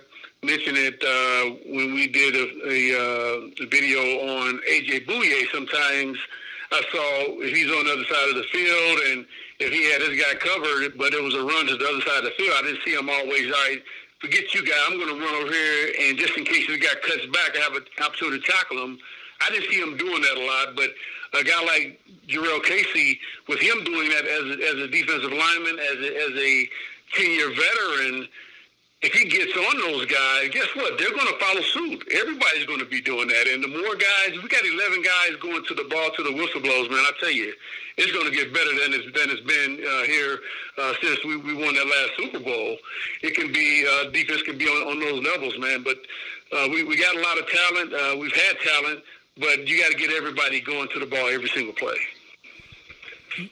mentioned 0.44 0.78
it 0.78 1.04
uh, 1.04 1.56
when 1.66 1.94
we 1.94 2.08
did 2.08 2.36
a, 2.36 2.48
a, 2.66 2.98
uh, 2.98 3.64
a 3.64 3.68
video 3.68 4.00
on 4.40 4.60
AJ 4.70 5.06
Bouye. 5.06 5.46
Sometimes 5.52 6.18
I 6.72 6.82
saw 6.92 7.42
if 7.44 7.54
he's 7.54 7.70
on 7.70 7.86
the 7.86 7.94
other 7.94 8.06
side 8.06 8.30
of 8.30 8.36
the 8.36 8.48
field, 8.52 9.00
and 9.12 9.26
if 9.60 9.74
he 9.74 9.92
had 9.92 10.02
his 10.02 10.20
guy 10.20 10.34
covered, 10.36 10.98
but 10.98 11.14
it 11.14 11.22
was 11.22 11.36
a 11.36 11.44
run 11.44 11.68
to 11.68 11.76
the 11.76 11.86
other 11.86 12.02
side 12.02 12.20
of 12.20 12.26
the 12.26 12.36
field, 12.38 12.54
I 12.58 12.62
didn't 12.64 12.82
see 12.86 12.94
him 12.94 13.10
always. 13.10 13.46
All 13.48 13.60
right, 13.68 13.82
forget 14.20 14.54
you 14.54 14.66
guy. 14.66 14.78
I'm 14.88 14.98
going 14.98 15.14
to 15.14 15.20
run 15.20 15.36
over 15.44 15.52
here, 15.52 15.94
and 16.02 16.18
just 16.18 16.38
in 16.38 16.46
case 16.46 16.68
this 16.68 16.78
guy 16.78 16.96
cuts 17.02 17.26
back, 17.28 17.58
I 17.58 17.60
have 17.60 17.76
an 17.76 17.84
opportunity 18.00 18.40
to 18.40 18.52
tackle 18.52 18.78
him. 18.84 18.98
I 19.46 19.50
didn't 19.50 19.72
see 19.72 19.80
him 19.80 19.98
doing 19.98 20.22
that 20.22 20.38
a 20.38 20.46
lot, 20.46 20.76
but 20.76 20.92
a 21.34 21.44
guy 21.44 21.64
like 21.64 22.00
Jurrell 22.28 22.64
Casey, 22.64 23.20
with 23.48 23.60
him 23.60 23.84
doing 23.84 24.10
that 24.10 24.26
as 24.26 24.44
a, 24.44 24.70
as 24.70 24.76
a 24.84 24.88
defensive 24.88 25.32
lineman, 25.32 25.80
as 25.80 25.98
a, 26.00 26.18
as 26.18 26.32
a 26.38 26.70
10-year 27.16 27.50
veteran, 27.50 28.28
if 29.02 29.14
he 29.14 29.26
gets 29.26 29.52
on 29.58 29.78
those 29.80 30.06
guys, 30.06 30.50
guess 30.50 30.68
what? 30.76 30.98
They're 31.00 31.10
going 31.10 31.28
to 31.28 31.40
follow 31.40 31.62
suit. 31.62 32.06
Everybody's 32.14 32.66
going 32.66 32.80
to 32.80 32.86
be 32.86 33.02
doing 33.02 33.28
that. 33.30 33.48
And 33.48 33.64
the 33.64 33.68
more 33.68 33.96
guys, 33.96 34.38
we 34.42 34.48
got 34.48 34.62
11 34.64 35.02
guys 35.02 35.42
going 35.42 35.66
to 35.66 35.74
the 35.74 35.86
ball 35.90 36.12
to 36.12 36.24
the 36.24 36.32
whistle 36.32 36.62
blows, 36.62 36.88
man. 36.90 37.00
I 37.00 37.12
tell 37.20 37.32
you, 37.32 37.52
it's 37.98 38.12
going 38.12 38.30
to 38.30 38.32
get 38.32 38.54
better 38.54 38.70
than 38.70 38.94
it's, 38.94 39.06
than 39.18 39.32
it's 39.34 39.42
been 39.42 39.82
uh, 39.82 40.04
here 40.04 40.40
uh, 40.78 40.94
since 41.02 41.26
we, 41.26 41.38
we 41.38 41.56
won 41.56 41.74
that 41.74 41.86
last 41.86 42.12
Super 42.18 42.40
Bowl. 42.40 42.78
It 43.24 43.34
can 43.34 43.52
be, 43.52 43.88
uh, 43.90 44.12
defense 44.12 44.44
can 44.44 44.60
be 44.60 44.68
on, 44.68 44.94
on 44.94 45.00
those 45.00 45.24
levels, 45.26 45.58
man. 45.58 45.82
But 45.82 45.98
uh, 46.54 46.68
we, 46.70 46.84
we 46.84 46.96
got 46.96 47.16
a 47.16 47.22
lot 47.22 47.40
of 47.40 47.50
talent. 47.50 47.94
Uh, 47.94 48.18
we've 48.20 48.36
had 48.36 48.60
talent 48.60 49.02
but 49.38 49.68
you 49.68 49.82
got 49.82 49.92
to 49.92 49.98
get 49.98 50.12
everybody 50.12 50.60
going 50.62 50.88
to 50.90 51.00
the 51.00 51.06
ball 51.06 51.28
every 51.28 51.50
single 51.50 51.74
play. 51.74 51.98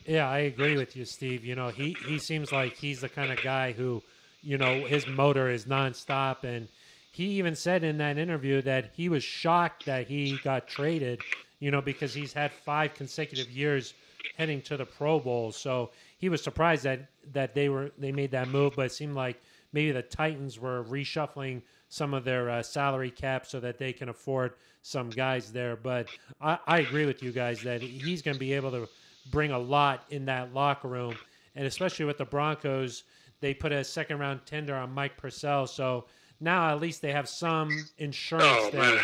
Yeah, 0.06 0.30
I 0.30 0.40
agree 0.40 0.76
with 0.76 0.96
you, 0.96 1.06
Steve. 1.06 1.46
You 1.46 1.56
know, 1.56 1.70
he 1.70 1.96
he 2.06 2.20
seems 2.20 2.52
like 2.52 2.76
he's 2.76 3.02
the 3.02 3.10
kind 3.10 3.32
of 3.32 3.42
guy 3.42 3.72
who, 3.72 4.04
you 4.42 4.58
know, 4.58 4.86
his 4.86 5.08
motor 5.08 5.50
is 5.50 5.66
nonstop, 5.66 6.44
and 6.44 6.68
he 7.12 7.26
even 7.38 7.56
said 7.56 7.84
in 7.84 7.98
that 8.00 8.18
interview 8.18 8.62
that 8.64 8.92
he 8.94 9.10
was 9.10 9.24
shocked 9.24 9.86
that 9.86 10.08
he 10.08 10.38
got 10.44 10.68
traded. 10.68 11.22
You 11.60 11.72
know, 11.72 11.82
because 11.82 12.14
he's 12.14 12.32
had 12.32 12.54
five 12.54 12.94
consecutive 12.94 13.50
years 13.52 13.94
heading 14.38 14.62
to 14.64 14.78
the 14.78 14.86
Pro 14.86 15.20
Bowl, 15.20 15.52
so 15.52 15.92
he 16.18 16.30
was 16.30 16.42
surprised 16.42 16.84
that 16.84 17.10
that 17.34 17.54
they 17.54 17.70
were 17.70 17.92
they 17.98 18.12
made 18.12 18.32
that 18.32 18.48
move. 18.50 18.74
But 18.76 18.88
it 18.88 18.92
seemed 18.92 19.16
like 19.16 19.42
maybe 19.72 19.92
the 19.92 20.02
Titans 20.02 20.60
were 20.60 20.84
reshuffling 20.86 21.62
some 21.90 22.14
of 22.14 22.24
their 22.24 22.50
uh, 22.50 22.64
salary 22.64 23.12
cap 23.12 23.46
so 23.46 23.60
that 23.60 23.78
they 23.78 23.92
can 23.92 24.10
afford 24.10 24.54
some 24.82 25.10
guys 25.10 25.52
there. 25.52 25.76
But 25.76 26.08
I, 26.40 26.58
I 26.66 26.80
agree 26.80 27.06
with 27.06 27.22
you 27.22 27.32
guys 27.32 27.62
that 27.64 27.82
he's 27.82 28.22
going 28.22 28.36
to 28.36 28.40
be 28.40 28.54
able 28.54 28.72
to 28.72 28.88
bring 29.32 29.52
a 29.52 29.60
lot 29.60 30.06
in 30.10 30.26
that 30.26 30.54
locker 30.54 30.88
room, 30.88 31.16
and 31.56 31.66
especially 31.68 32.06
with 32.06 32.18
the 32.18 32.26
Broncos, 32.26 33.04
they 33.42 33.54
put 33.54 33.72
a 33.72 33.84
second 33.84 34.20
round 34.20 34.42
tender 34.46 34.76
on 34.76 34.92
Mike 34.94 35.18
Purcell, 35.18 35.68
so 35.68 36.06
now 36.40 36.70
at 36.72 36.80
least 36.80 37.02
they 37.02 37.12
have 37.12 37.28
some 37.28 37.70
insurance 37.98 38.46
Oh 38.48 38.70
there. 38.72 38.82
man, 38.82 39.00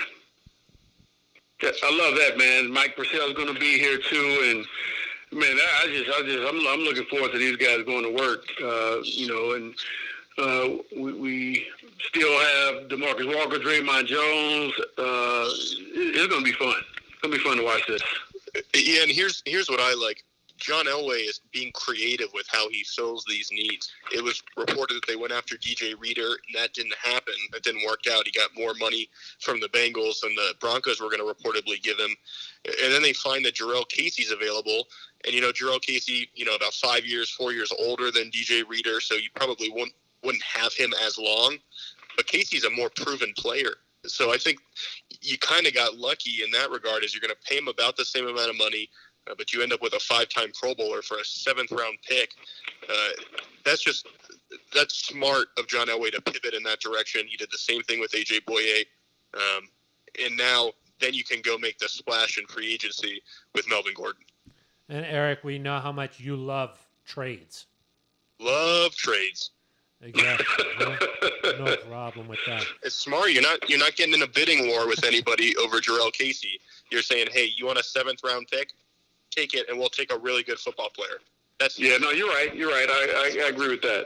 I 1.64 1.98
love 1.98 2.16
that 2.18 2.38
man. 2.38 2.72
Mike 2.72 2.96
Purcell's 2.96 3.34
going 3.34 3.54
to 3.54 3.60
be 3.60 3.78
here 3.78 3.98
too, 3.98 4.66
and 5.32 5.40
man, 5.40 5.56
I 5.58 5.84
I 5.84 5.88
just, 5.88 6.10
I 6.10 6.22
just, 6.24 6.40
I'm, 6.54 6.68
I'm 6.68 6.80
looking 6.82 7.06
forward 7.06 7.32
to 7.32 7.38
these 7.38 7.58
guys 7.58 7.84
going 7.84 8.04
to 8.04 8.12
work. 8.22 8.46
Uh, 8.64 8.98
you 9.04 9.28
know, 9.28 9.54
and 9.54 9.74
uh, 10.38 10.70
we, 10.98 11.14
we 11.14 11.68
still 12.00 12.32
have 12.32 12.88
Demarcus 12.88 13.34
Walker, 13.36 13.58
Dre'Mont 13.58 14.06
Jones. 14.06 14.74
Uh, 14.98 15.48
it's 15.48 16.28
going 16.28 16.44
to 16.44 16.46
be 16.46 16.52
fun. 16.54 16.76
It's 17.12 17.22
going 17.22 17.32
to 17.32 17.38
be 17.38 17.44
fun 17.44 17.58
to 17.58 17.64
watch 17.64 17.86
this. 17.88 18.02
Yeah, 18.74 19.04
and 19.04 19.12
here's 19.12 19.44
here's 19.46 19.70
what 19.70 19.80
I 19.80 19.94
like. 19.94 20.24
John 20.58 20.86
Elway 20.86 21.28
is 21.28 21.42
being 21.52 21.72
creative 21.74 22.30
with 22.34 22.48
how 22.50 22.70
he 22.70 22.84
fills 22.84 23.26
these 23.28 23.50
needs. 23.52 23.92
It 24.14 24.24
was 24.24 24.42
reported 24.56 24.96
that 24.96 25.08
they 25.08 25.16
went 25.16 25.34
after 25.34 25.56
DJ 25.58 26.00
Reader, 26.00 26.28
and 26.28 26.56
that 26.56 26.74
didn't 26.74 26.96
happen. 26.96 27.34
That 27.52 27.64
didn't 27.64 27.86
work 27.86 28.04
out. 28.12 28.26
He 28.26 28.32
got 28.32 28.50
more 28.58 28.74
money 28.80 29.10
from 29.42 29.60
the 29.60 29.68
Bengals 29.68 30.22
than 30.22 30.34
the 30.36 30.54
Broncos 30.60 31.02
were 31.02 31.10
going 31.10 31.20
to 31.20 31.26
reportedly 31.26 31.82
give 31.84 32.00
him. 32.00 32.16
And 32.66 32.94
then 32.94 33.02
they 33.02 33.14
find 33.14 33.44
that 33.46 33.56
Jurrell 33.56 33.88
Casey's 33.90 34.32
available. 34.32 34.88
And, 35.26 35.34
you 35.34 35.42
know, 35.42 35.52
Jurrell 35.52 35.82
Casey, 35.82 36.30
you 36.36 36.46
know, 36.46 36.56
about 36.56 36.74
five 36.74 37.06
years, 37.06 37.30
four 37.30 37.52
years 37.52 37.72
older 37.78 38.10
than 38.12 38.32
DJ 38.32 38.68
Reader, 38.68 39.02
so 39.02 39.16
you 39.16 39.30
probably 39.36 39.70
wouldn't, 39.70 39.94
wouldn't 40.26 40.44
have 40.44 40.74
him 40.74 40.94
as 41.06 41.18
long. 41.18 41.58
But 42.18 42.28
Casey's 42.28 42.64
a 42.64 42.70
more 42.70 42.90
proven 42.90 43.34
player. 43.38 43.76
So 44.06 44.34
I 44.34 44.38
think 44.38 44.60
you 45.22 45.38
kind 45.38 45.68
of 45.68 45.74
got 45.74 45.98
lucky 45.98 46.44
in 46.44 46.52
that 46.52 46.70
regard 46.70 47.04
is 47.04 47.14
you're 47.14 47.22
going 47.22 47.34
to 47.34 47.50
pay 47.50 47.58
him 47.58 47.68
about 47.68 47.98
the 47.98 48.06
same 48.06 48.28
amount 48.28 48.50
of 48.50 48.58
money– 48.58 48.90
uh, 49.30 49.34
but 49.38 49.54
you 49.54 49.62
end 49.62 49.74
up 49.74 49.82
with 49.82 49.94
a 49.94 50.00
five-time 50.00 50.52
Pro 50.60 50.76
Bowler 50.76 51.02
for 51.02 51.18
a 51.18 51.26
seventh-round 51.26 51.98
pick. 52.08 52.32
Uh, 52.88 53.10
that's 53.64 53.82
just 53.82 54.08
that's 54.74 55.08
smart 55.08 55.48
of 55.58 55.68
John 55.68 55.88
Elway 55.88 56.12
to 56.12 56.22
pivot 56.22 56.54
in 56.54 56.64
that 56.64 56.80
direction. 56.80 57.22
He 57.28 57.38
did 57.38 57.50
the 57.52 57.58
same 57.58 57.82
thing 57.84 58.00
with 58.00 58.12
AJ 58.12 58.42
Bouye, 58.46 58.86
um, 59.34 59.68
and 60.24 60.38
now 60.38 60.72
then 61.00 61.14
you 61.14 61.24
can 61.24 61.42
go 61.42 61.58
make 61.58 61.78
the 61.80 61.90
splash 61.90 62.38
in 62.38 62.46
free 62.46 62.72
agency 62.72 63.22
with 63.54 63.68
Melvin 63.68 63.94
Gordon. 63.96 64.24
And 64.88 65.06
Aric, 65.06 65.44
we 65.44 65.58
know 65.58 65.80
how 65.80 65.92
much 65.92 66.20
you 66.20 66.36
love 66.36 66.78
trades. 67.06 67.66
Love 68.40 68.96
trades. 68.96 69.52
Exactly. 70.02 70.66
no, 70.80 70.98
no 71.60 71.76
problem 71.90 72.28
with 72.28 72.40
that. 72.48 72.66
It's 72.84 72.96
smart. 72.96 73.32
You're 73.32 73.42
not 73.42 73.70
you're 73.70 73.80
not 73.80 73.96
getting 73.96 74.14
in 74.14 74.22
a 74.22 74.28
bidding 74.28 74.68
war 74.68 74.88
with 74.88 75.04
anybody 75.04 75.56
over 75.58 75.78
Jurrell 75.78 76.12
Casey. 76.12 76.60
You're 76.92 77.02
saying, 77.02 77.28
hey, 77.32 77.50
you 77.56 77.66
want 77.66 77.80
a 77.80 77.84
seventh-round 77.84 78.48
pick? 78.48 78.70
Take 79.32 79.54
it, 79.54 79.68
and 79.70 79.80
we'll 79.80 79.90
take 79.90 80.14
a 80.14 80.18
really 80.18 80.44
good 80.44 80.60
football 80.60 80.90
player. 80.90 81.20
That's 81.60 81.80
Yeah, 81.80 81.98
no, 81.98 82.12
you're 82.12 82.28
right. 82.28 82.54
You're 82.54 82.70
right. 82.70 82.88
I, 82.90 83.40
I, 83.40 83.46
I 83.46 83.50
agree 83.50 83.70
with 83.70 83.82
that. 83.82 84.06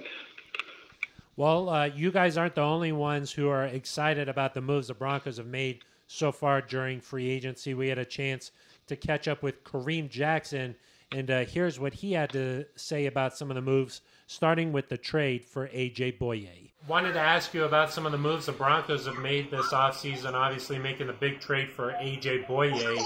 Well, 1.35 1.69
uh, 1.69 1.85
you 1.85 2.11
guys 2.11 2.37
aren't 2.37 2.55
the 2.55 2.61
only 2.61 2.91
ones 2.91 3.31
who 3.31 3.47
are 3.49 3.65
excited 3.65 4.27
about 4.29 4.53
the 4.53 4.61
moves 4.61 4.87
the 4.87 4.93
Broncos 4.93 5.37
have 5.37 5.47
made 5.47 5.83
so 6.07 6.31
far 6.31 6.61
during 6.61 6.99
free 6.99 7.29
agency. 7.29 7.73
We 7.73 7.87
had 7.87 7.97
a 7.97 8.05
chance 8.05 8.51
to 8.87 8.95
catch 8.95 9.27
up 9.27 9.41
with 9.41 9.63
Kareem 9.63 10.09
Jackson, 10.09 10.75
and 11.11 11.31
uh, 11.31 11.45
here's 11.45 11.79
what 11.79 11.93
he 11.93 12.13
had 12.13 12.29
to 12.31 12.65
say 12.75 13.07
about 13.07 13.35
some 13.35 13.49
of 13.49 13.55
the 13.55 13.61
moves, 13.61 14.01
starting 14.27 14.71
with 14.71 14.89
the 14.89 14.97
trade 14.97 15.43
for 15.43 15.67
AJ 15.69 16.19
Bouye. 16.19 16.71
Wanted 16.87 17.13
to 17.13 17.19
ask 17.19 17.53
you 17.53 17.63
about 17.63 17.91
some 17.91 18.05
of 18.05 18.11
the 18.11 18.17
moves 18.17 18.45
the 18.45 18.51
Broncos 18.51 19.05
have 19.05 19.17
made 19.17 19.49
this 19.49 19.67
offseason, 19.67 20.33
obviously 20.33 20.77
making 20.77 21.07
the 21.07 21.13
big 21.13 21.39
trade 21.39 21.69
for 21.71 21.91
AJ 21.93 22.47
Bouye. 22.47 22.99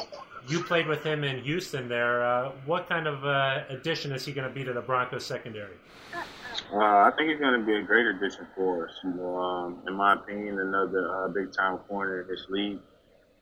You 0.49 0.61
played 0.63 0.87
with 0.87 1.03
him 1.03 1.23
in 1.23 1.41
Houston 1.43 1.87
there. 1.87 2.21
Uh, 2.21 2.51
what 2.65 2.89
kind 2.89 3.07
of 3.07 3.23
uh, 3.25 3.63
addition 3.69 4.11
is 4.11 4.25
he 4.25 4.33
going 4.33 4.47
to 4.47 4.53
be 4.53 4.65
to 4.65 4.73
the 4.73 4.81
Broncos 4.81 5.25
secondary? 5.25 5.77
Uh, 6.71 6.77
I 6.77 7.11
think 7.17 7.29
he's 7.29 7.39
going 7.39 7.57
to 7.57 7.65
be 7.65 7.75
a 7.75 7.81
great 7.81 8.05
addition 8.05 8.45
for 8.53 8.87
us. 8.87 8.93
You 9.03 9.11
know, 9.11 9.37
um, 9.37 9.79
in 9.87 9.93
my 9.93 10.13
opinion, 10.15 10.59
another 10.59 11.09
uh, 11.09 11.29
big 11.29 11.53
time 11.53 11.77
corner 11.77 12.21
in 12.21 12.27
this 12.27 12.45
league. 12.49 12.79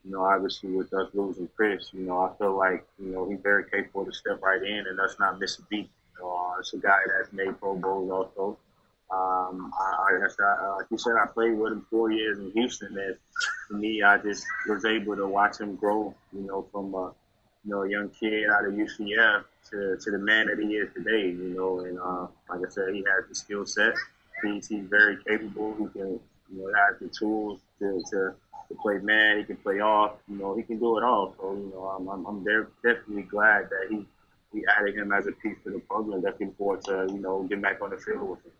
You 0.03 0.11
know, 0.11 0.23
obviously 0.23 0.71
with 0.71 0.93
us 0.93 1.09
losing 1.13 1.47
Chris, 1.55 1.91
you 1.93 2.01
know, 2.01 2.21
I 2.21 2.35
feel 2.37 2.57
like 2.57 2.85
you 2.99 3.11
know 3.11 3.29
he's 3.29 3.39
very 3.41 3.69
capable 3.69 4.05
to 4.05 4.13
step 4.13 4.41
right 4.41 4.61
in 4.61 4.87
and 4.87 4.99
us 4.99 5.15
not 5.19 5.39
miss 5.39 5.59
a 5.59 5.61
beat. 5.63 5.89
You 6.17 6.23
know, 6.23 6.31
uh, 6.31 6.59
it's 6.59 6.73
a 6.73 6.77
guy 6.77 6.99
that's 7.17 7.31
made 7.31 7.59
Pro 7.59 7.75
Bowls 7.75 8.09
also. 8.09 8.57
Um, 9.11 9.71
I, 9.77 10.17
I, 10.23 10.43
I, 10.43 10.75
like 10.77 10.85
you 10.89 10.97
said, 10.97 11.13
I 11.21 11.27
played 11.27 11.57
with 11.57 11.73
him 11.73 11.85
four 11.89 12.11
years 12.11 12.39
in 12.39 12.51
Houston, 12.51 12.97
and 12.97 13.15
for 13.67 13.73
me, 13.75 14.01
I 14.01 14.17
just 14.17 14.45
was 14.67 14.85
able 14.85 15.15
to 15.17 15.27
watch 15.27 15.59
him 15.59 15.75
grow. 15.75 16.15
You 16.33 16.47
know, 16.47 16.65
from 16.71 16.93
a 16.95 17.13
you 17.63 17.71
know 17.71 17.83
a 17.83 17.89
young 17.89 18.09
kid 18.09 18.49
out 18.49 18.65
of 18.65 18.73
UCF 18.73 19.43
to, 19.69 19.97
to 19.97 20.11
the 20.11 20.17
man 20.17 20.47
that 20.47 20.57
he 20.57 20.75
is 20.75 20.91
today. 20.93 21.27
You 21.29 21.53
know, 21.55 21.81
and 21.81 21.99
uh, 21.99 22.27
like 22.49 22.65
I 22.65 22.69
said, 22.71 22.93
he 22.93 23.03
has 23.15 23.29
the 23.29 23.35
skill 23.35 23.65
set. 23.65 23.93
He's, 24.43 24.67
he's 24.67 24.85
very 24.85 25.17
capable. 25.23 25.75
He 25.77 25.99
can 25.99 26.19
you 26.49 26.57
know 26.57 26.71
has 26.73 26.99
the 26.99 27.09
tools 27.09 27.59
to, 27.81 28.01
to 28.11 28.33
to 28.71 28.81
play 28.81 28.97
man. 28.99 29.39
He 29.39 29.43
can 29.43 29.57
play 29.57 29.79
off. 29.79 30.13
You 30.29 30.37
know, 30.37 30.55
he 30.55 30.63
can 30.63 30.79
do 30.79 30.97
it 30.97 31.03
all. 31.03 31.35
So 31.37 31.53
you 31.53 31.71
know, 31.73 31.83
I'm 31.85 32.07
I'm, 32.07 32.25
I'm 32.25 32.43
definitely 32.83 33.23
glad 33.23 33.69
that 33.69 33.87
he 33.89 34.05
we 34.53 34.65
added 34.67 34.95
him 34.95 35.11
as 35.11 35.27
a 35.27 35.31
piece 35.31 35.57
to 35.63 35.71
the 35.71 35.79
program. 35.79 36.21
Definitely 36.21 36.55
forward 36.57 36.83
to 36.85 37.07
you 37.11 37.19
know 37.19 37.43
get 37.43 37.61
back 37.61 37.81
on 37.81 37.89
the 37.89 37.97
field 37.97 38.29
with 38.29 38.39
him. 38.45 38.51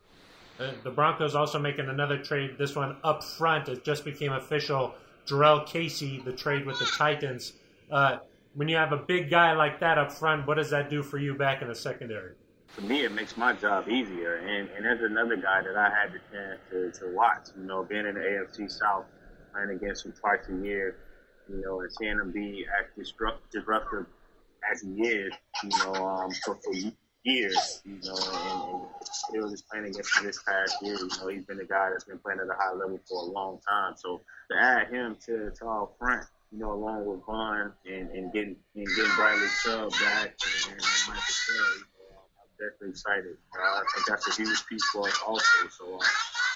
Uh, 0.60 0.72
the 0.84 0.92
Broncos 0.92 1.36
also 1.36 1.58
making 1.60 1.88
another 1.90 2.18
trade. 2.18 2.58
This 2.58 2.76
one 2.76 2.98
up 3.04 3.24
front. 3.24 3.70
It 3.70 3.84
just 3.84 4.06
became 4.06 4.34
official. 4.34 4.94
Jurrell 5.26 5.66
Casey, 5.66 6.20
the 6.20 6.34
trade 6.34 6.66
with 6.66 6.80
the 6.80 6.86
Titans. 6.98 7.54
Uh, 7.92 8.18
when 8.54 8.68
you 8.68 8.76
have 8.76 8.92
a 8.92 8.98
big 8.98 9.30
guy 9.30 9.54
like 9.54 9.80
that 9.80 9.98
up 9.98 10.12
front, 10.12 10.48
what 10.48 10.56
does 10.56 10.70
that 10.72 10.90
do 10.90 11.04
for 11.04 11.18
you 11.18 11.36
back 11.36 11.62
in 11.62 11.68
the 11.68 11.76
secondary? 11.76 12.34
For 12.72 12.82
me, 12.82 13.04
it 13.04 13.12
makes 13.12 13.36
my 13.36 13.54
job 13.54 13.90
easier. 13.90 14.36
And, 14.38 14.70
and 14.70 14.86
there's 14.86 15.02
another 15.02 15.36
guy 15.36 15.62
that 15.62 15.76
I 15.76 15.90
had 15.90 16.14
the 16.14 16.20
chance 16.32 16.60
to, 16.70 16.92
to 17.00 17.14
watch. 17.14 17.48
You 17.58 17.66
know, 17.66 17.84
being 17.84 18.06
in 18.06 18.16
the 18.16 18.22
AFC 18.22 18.72
South, 18.72 19.06
playing 19.54 19.72
against 19.72 20.06
him 20.06 20.14
twice 20.14 20.48
a 20.50 20.66
year, 20.66 20.96
you 21.50 21.62
know, 21.62 21.82
and 21.82 21.92
seeing 21.92 22.14
him 22.14 22.32
be 22.32 22.66
as 22.80 22.86
disrupt, 22.98 23.52
disruptive 23.52 24.06
as 24.72 24.82
he 24.82 25.02
is, 25.02 25.34
you 25.64 25.70
know, 25.80 25.94
um, 25.96 26.32
for, 26.46 26.56
for 26.56 26.74
years, 27.24 27.82
you 27.86 28.00
know, 28.04 28.16
and, 28.16 28.74
and 28.74 28.88
still 29.02 29.50
just 29.50 29.68
playing 29.70 29.86
against 29.86 30.18
him 30.18 30.26
this 30.26 30.42
past 30.44 30.78
year. 30.82 30.96
You 30.96 31.10
know, 31.20 31.28
he's 31.28 31.46
been 31.46 31.60
a 31.60 31.66
guy 31.66 31.90
that's 31.92 32.06
been 32.06 32.20
playing 32.20 32.40
at 32.40 32.48
a 32.48 32.58
high 32.58 32.74
level 32.74 33.00
for 33.08 33.24
a 33.24 33.32
long 33.32 33.60
time. 33.68 33.94
So 33.98 34.22
to 34.52 34.58
add 34.58 34.90
him 34.90 35.18
to, 35.26 35.52
to 35.52 35.66
our 35.66 35.90
front, 36.00 36.26
you 36.52 36.60
know, 36.60 36.74
along 36.74 37.06
with 37.06 37.26
Von 37.26 37.72
and, 37.86 38.10
and 38.10 38.34
getting 38.34 38.56
and 38.76 38.88
getting 38.96 39.12
Bradley 39.16 39.48
Chubb 39.64 39.92
back 39.92 40.36
and, 40.68 40.82
Michael 41.08 41.16
I'm 41.16 41.91
definitely 42.62 42.90
excited. 42.90 43.38
Uh, 43.58 43.82
I 43.82 43.84
think 43.94 44.06
that's 44.06 44.28
a 44.30 44.34
huge 44.42 44.66
piece 44.68 44.86
for 44.94 45.08
us 45.08 45.20
also. 45.26 45.68
So 45.70 45.98
uh, 45.98 46.06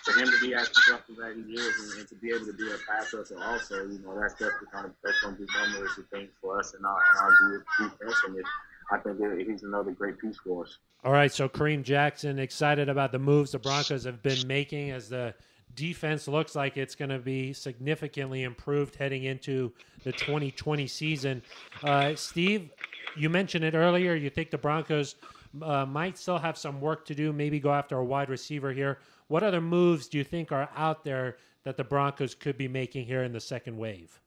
for 0.04 0.20
him 0.20 0.30
to 0.30 0.40
be 0.40 0.54
as 0.54 0.70
disruptive 0.70 1.18
as 1.20 1.36
he 1.36 1.54
is 1.54 1.74
and, 1.82 2.00
and 2.00 2.08
to 2.08 2.16
be 2.16 2.30
able 2.30 2.46
to 2.46 2.54
be 2.54 2.70
a 2.70 2.78
pass 2.88 3.12
rusher 3.12 3.38
also, 3.42 3.88
you 3.88 4.00
know, 4.00 4.18
that's 4.20 4.34
definitely 4.34 4.68
kind 4.72 4.86
of 4.86 4.92
that's 5.04 5.20
going 5.22 5.36
to 5.36 5.42
be 5.42 5.48
numerous 5.58 5.98
of 5.98 6.06
the 6.10 6.18
things 6.18 6.30
for 6.40 6.60
us 6.60 6.76
and 6.76 6.86
our, 6.86 7.00
and 7.12 7.20
our 7.20 7.64
defense. 7.80 8.16
And 8.28 8.38
it, 8.38 8.46
I 8.92 8.98
think 9.00 9.20
it, 9.20 9.48
he's 9.50 9.64
another 9.64 9.92
great 9.92 10.20
piece 10.20 10.38
for 10.38 10.64
us. 10.64 10.78
All 11.04 11.12
right, 11.12 11.32
so 11.32 11.50
Kareem 11.50 11.84
Jackson 11.84 12.40
excited 12.40 12.90
about 12.90 13.12
the 13.12 13.20
moves 13.20 13.52
the 13.52 13.60
Broncos 13.60 14.06
have 14.06 14.22
been 14.22 14.48
making 14.48 14.92
as 14.92 15.10
the 15.10 15.34
defense 15.76 16.28
looks 16.28 16.56
like 16.56 16.78
it's 16.78 16.96
going 16.96 17.10
to 17.10 17.20
be 17.20 17.54
significantly 17.54 18.44
improved 18.44 18.96
heading 18.96 19.24
into 19.24 19.72
the 20.04 20.12
2020 20.12 20.88
season. 20.88 21.42
Uh, 21.84 22.16
Steve, 22.16 22.70
you 23.18 23.30
mentioned 23.30 23.64
it 23.64 23.76
earlier. 23.76 24.16
You 24.16 24.30
think 24.30 24.52
the 24.52 24.58
Broncos 24.58 25.16
uh, 25.62 25.86
might 25.86 26.18
still 26.18 26.38
have 26.38 26.58
some 26.58 26.82
work 26.82 27.06
to 27.06 27.16
do, 27.16 27.34
maybe 27.34 27.60
go 27.60 27.72
after 27.72 27.98
a 27.98 28.04
wide 28.04 28.30
receiver 28.30 28.72
here. 28.72 29.00
What 29.28 29.44
other 29.44 29.62
moves 29.62 30.08
do 30.08 30.18
you 30.18 30.24
think 30.24 30.52
are 30.52 30.70
out 30.76 31.04
there 31.04 31.38
that 31.64 31.78
the 31.78 31.84
Broncos 31.84 32.36
could 32.36 32.58
be 32.58 32.68
making 32.68 33.06
here 33.06 33.24
in 33.24 33.34
the 33.34 33.40
second 33.40 33.78
wave? 33.78 34.20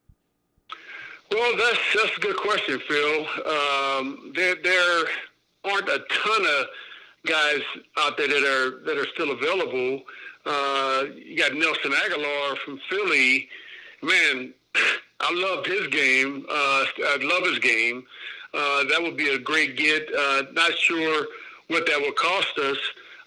Well, 1.31 1.55
that's 1.57 1.79
that's 1.95 2.17
a 2.17 2.19
good 2.19 2.37
question, 2.37 2.81
Phil. 2.87 3.27
Um, 3.45 4.33
there 4.35 4.55
there 4.63 5.05
aren't 5.63 5.87
a 5.87 5.99
ton 6.09 6.45
of 6.45 6.65
guys 7.25 7.61
out 7.97 8.17
there 8.17 8.27
that 8.27 8.43
are 8.43 8.83
that 8.85 8.97
are 8.97 9.07
still 9.13 9.31
available. 9.31 10.01
Uh, 10.45 11.05
you 11.15 11.37
got 11.37 11.53
Nelson 11.53 11.91
Agholor 11.91 12.57
from 12.59 12.79
Philly. 12.89 13.47
Man, 14.01 14.53
I 15.19 15.33
loved 15.33 15.67
his 15.67 15.87
game. 15.87 16.45
Uh, 16.49 16.85
I 17.05 17.17
love 17.21 17.43
his 17.43 17.59
game. 17.59 18.05
Uh, 18.53 18.83
that 18.85 19.01
would 19.01 19.15
be 19.15 19.29
a 19.29 19.37
great 19.37 19.77
get. 19.77 20.09
Uh, 20.13 20.43
not 20.53 20.71
sure 20.73 21.27
what 21.67 21.85
that 21.85 21.99
will 21.99 22.13
cost 22.13 22.57
us. 22.57 22.77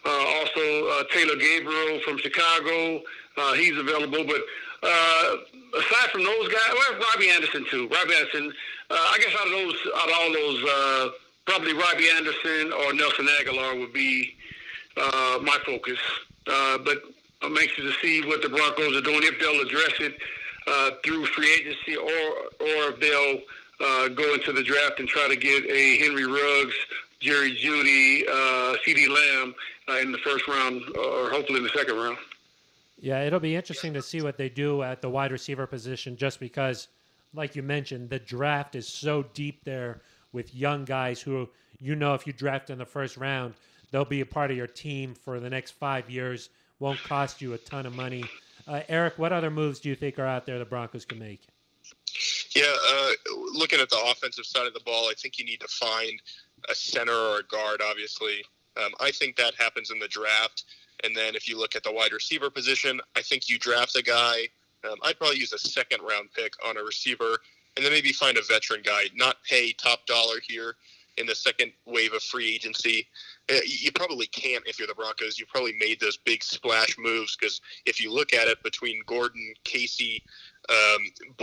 Uh, 0.04 0.10
also, 0.10 0.88
uh, 0.88 1.04
Taylor 1.12 1.36
Gabriel 1.36 2.00
from 2.00 2.18
Chicago. 2.18 3.00
Uh, 3.36 3.52
he's 3.54 3.76
available, 3.78 4.24
but 4.24 4.42
aside 5.78 6.10
from 6.10 6.24
those 6.24 6.48
guys, 6.48 6.72
well, 6.72 7.00
Robby 7.00 7.30
Anderson 7.30 7.64
too. 7.70 7.88
Robby 7.88 8.14
Anderson. 8.14 8.52
I 8.90 9.16
guess 9.18 9.34
out 9.40 9.46
of 9.46 9.52
those, 9.52 9.76
out 9.96 10.08
of 10.08 10.14
all 10.20 10.32
those, 10.32 11.12
probably 11.46 11.72
Robby 11.72 12.10
Anderson 12.10 12.72
or 12.72 12.92
Nelson 12.92 13.26
Agholor 13.40 13.78
would 13.80 13.92
be 13.92 14.34
my 14.96 15.56
focus. 15.64 15.98
But 16.44 17.02
I'm 17.40 17.56
anxious 17.56 17.84
to 17.84 17.92
see 18.02 18.26
what 18.26 18.42
the 18.42 18.50
Broncos 18.50 18.96
are 18.96 19.00
doing 19.00 19.22
if 19.22 19.38
they'll 19.40 19.62
address 19.62 19.94
it 20.00 20.18
through 21.04 21.24
free 21.26 21.50
agency 21.54 21.96
or 21.96 22.10
or 22.60 22.90
if 22.90 23.00
they'll 23.00 23.40
uh, 23.82 24.08
go 24.08 24.34
into 24.34 24.52
the 24.52 24.62
draft 24.62 25.00
and 25.00 25.08
try 25.08 25.28
to 25.28 25.36
get 25.36 25.64
a 25.66 25.96
Henry 25.98 26.26
Ruggs, 26.26 26.74
Jerry 27.20 27.54
Jeudy, 27.54 28.22
uh, 28.28 28.76
CeeDee 28.86 29.08
Lamb 29.08 29.54
uh, 29.88 29.98
in 29.98 30.12
the 30.12 30.18
first 30.18 30.46
round, 30.48 30.82
or 30.96 31.30
hopefully 31.30 31.58
in 31.58 31.64
the 31.64 31.70
second 31.74 31.96
round. 31.96 32.18
Yeah, 32.98 33.22
it'll 33.24 33.40
be 33.40 33.56
interesting 33.56 33.92
to 33.94 34.02
see 34.02 34.22
what 34.22 34.36
they 34.38 34.48
do 34.48 34.82
at 34.82 35.02
the 35.02 35.10
wide 35.10 35.32
receiver 35.32 35.66
position, 35.66 36.16
just 36.16 36.38
because, 36.38 36.88
like 37.34 37.56
you 37.56 37.62
mentioned, 37.62 38.10
the 38.10 38.20
draft 38.20 38.76
is 38.76 38.86
so 38.86 39.24
deep 39.34 39.64
there 39.64 40.02
with 40.32 40.54
young 40.54 40.84
guys 40.84 41.20
who 41.20 41.48
you 41.80 41.96
know 41.96 42.14
if 42.14 42.26
you 42.26 42.32
draft 42.32 42.70
in 42.70 42.78
the 42.78 42.86
first 42.86 43.16
round, 43.16 43.54
they'll 43.90 44.04
be 44.04 44.20
a 44.20 44.26
part 44.26 44.50
of 44.50 44.56
your 44.56 44.68
team 44.68 45.14
for 45.14 45.40
the 45.40 45.50
next 45.50 45.72
five 45.72 46.08
years. 46.08 46.48
Won't 46.78 47.02
cost 47.02 47.42
you 47.42 47.54
a 47.54 47.58
ton 47.58 47.86
of 47.86 47.94
money. 47.94 48.24
Uh, 48.66 48.82
Aric, 48.88 49.18
what 49.18 49.32
other 49.32 49.50
moves 49.50 49.80
do 49.80 49.88
you 49.88 49.96
think 49.96 50.18
are 50.18 50.26
out 50.26 50.46
there 50.46 50.58
the 50.58 50.64
Broncos 50.64 51.04
can 51.04 51.18
make? 51.18 51.42
Yeah, 52.54 52.72
uh, 52.90 53.10
looking 53.54 53.80
at 53.80 53.88
the 53.88 54.00
offensive 54.10 54.44
side 54.44 54.66
of 54.66 54.74
the 54.74 54.80
ball, 54.80 55.08
I 55.08 55.14
think 55.16 55.38
you 55.38 55.44
need 55.44 55.60
to 55.60 55.68
find 55.68 56.20
a 56.70 56.74
center 56.74 57.12
or 57.12 57.38
a 57.38 57.42
guard, 57.44 57.80
obviously. 57.82 58.44
Um, 58.76 58.92
I 59.00 59.10
think 59.10 59.36
that 59.36 59.54
happens 59.54 59.90
in 59.90 59.98
the 59.98 60.08
draft. 60.08 60.64
And 61.04 61.16
then 61.16 61.34
if 61.34 61.48
you 61.48 61.58
look 61.58 61.74
at 61.74 61.82
the 61.82 61.92
wide 61.92 62.12
receiver 62.12 62.50
position, 62.50 63.00
I 63.16 63.22
think 63.22 63.48
you 63.48 63.58
draft 63.58 63.96
a 63.96 64.02
guy. 64.02 64.48
Um, 64.84 64.96
I'd 65.02 65.18
probably 65.18 65.38
use 65.38 65.52
a 65.52 65.58
second 65.58 66.00
round 66.02 66.28
pick 66.34 66.52
on 66.64 66.76
a 66.76 66.82
receiver 66.82 67.38
and 67.76 67.84
then 67.84 67.92
maybe 67.92 68.12
find 68.12 68.36
a 68.36 68.42
veteran 68.42 68.82
guy, 68.84 69.04
not 69.14 69.36
pay 69.48 69.72
top 69.72 70.06
dollar 70.06 70.36
here 70.46 70.76
in 71.18 71.26
the 71.26 71.34
second 71.34 71.72
wave 71.86 72.12
of 72.12 72.22
free 72.22 72.54
agency. 72.54 73.06
Uh, 73.50 73.58
you 73.66 73.90
probably 73.92 74.26
can't 74.26 74.66
if 74.66 74.78
you're 74.78 74.88
the 74.88 74.94
Broncos. 74.94 75.38
You 75.38 75.46
probably 75.46 75.74
made 75.78 76.00
those 76.00 76.16
big 76.16 76.42
splash 76.42 76.96
moves 76.98 77.36
because 77.36 77.60
if 77.86 78.02
you 78.02 78.12
look 78.12 78.32
at 78.32 78.48
it 78.48 78.62
between 78.62 79.02
Gordon, 79.06 79.54
Casey, 79.64 80.22
um, 80.68 81.36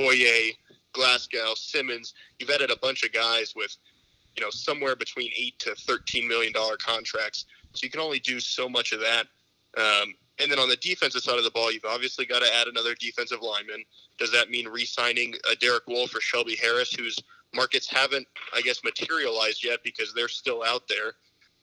Glasgow, 0.93 1.54
Simmons, 1.56 2.13
you've 2.39 2.49
added 2.49 2.71
a 2.71 2.78
bunch 2.78 3.04
of 3.04 3.12
guys 3.12 3.54
with, 3.56 3.75
you 4.36 4.43
know, 4.43 4.49
somewhere 4.49 4.95
between 4.95 5.32
eight 5.38 5.58
to 5.60 5.75
thirteen 5.75 6.28
million 6.28 6.54
dollar 6.54 6.78
contracts. 6.78 7.45
So 7.73 7.84
you 7.84 7.89
can 7.89 8.02
only 8.02 8.19
do 8.19 8.39
so 8.39 8.67
much 8.67 8.91
of 8.91 8.99
that. 9.02 9.28
Um, 9.78 10.15
and 10.39 10.49
then 10.49 10.58
on 10.58 10.69
the 10.69 10.78
defensive 10.78 11.21
side 11.21 11.38
of 11.38 11.43
the 11.43 11.52
ball, 11.52 11.71
you've 11.71 11.86
obviously 11.86 12.25
got 12.25 12.39
to 12.39 12.56
add 12.56 12.67
another 12.67 12.95
defensive 12.95 13.41
lineman. 13.41 13.84
Does 14.17 14.32
that 14.32 14.49
mean 14.49 14.67
re-signing 14.67 15.36
a 15.52 15.56
Derek 15.56 15.86
Wolfe 15.88 16.15
or 16.15 16.21
Shelby 16.21 16.56
Harris, 16.56 16.93
whose 16.93 17.19
markets 17.54 17.88
haven't, 17.88 18.25
I 18.56 18.62
guess, 18.62 18.84
materialized 18.84 19.63
yet 19.63 19.80
because 19.84 20.13
they're 20.13 20.30
still 20.30 20.63
out 20.63 20.88
there? 20.88 21.13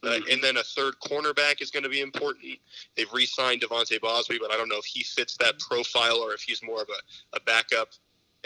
Uh, 0.04 0.20
and 0.30 0.44
then 0.44 0.58
a 0.58 0.62
third 0.62 0.94
cornerback 1.04 1.62
is 1.62 1.70
going 1.70 1.82
to 1.82 1.88
be 1.88 2.02
important. 2.02 2.58
They've 2.96 3.12
re-signed 3.12 3.62
De'Vante 3.62 3.98
Bausby, 3.98 4.38
but 4.40 4.52
I 4.52 4.56
don't 4.56 4.68
know 4.68 4.78
if 4.78 4.84
he 4.84 5.02
fits 5.02 5.36
that 5.38 5.58
profile 5.58 6.18
or 6.18 6.34
if 6.34 6.42
he's 6.42 6.62
more 6.62 6.82
of 6.82 6.88
a, 6.90 7.36
a 7.36 7.40
backup. 7.40 7.88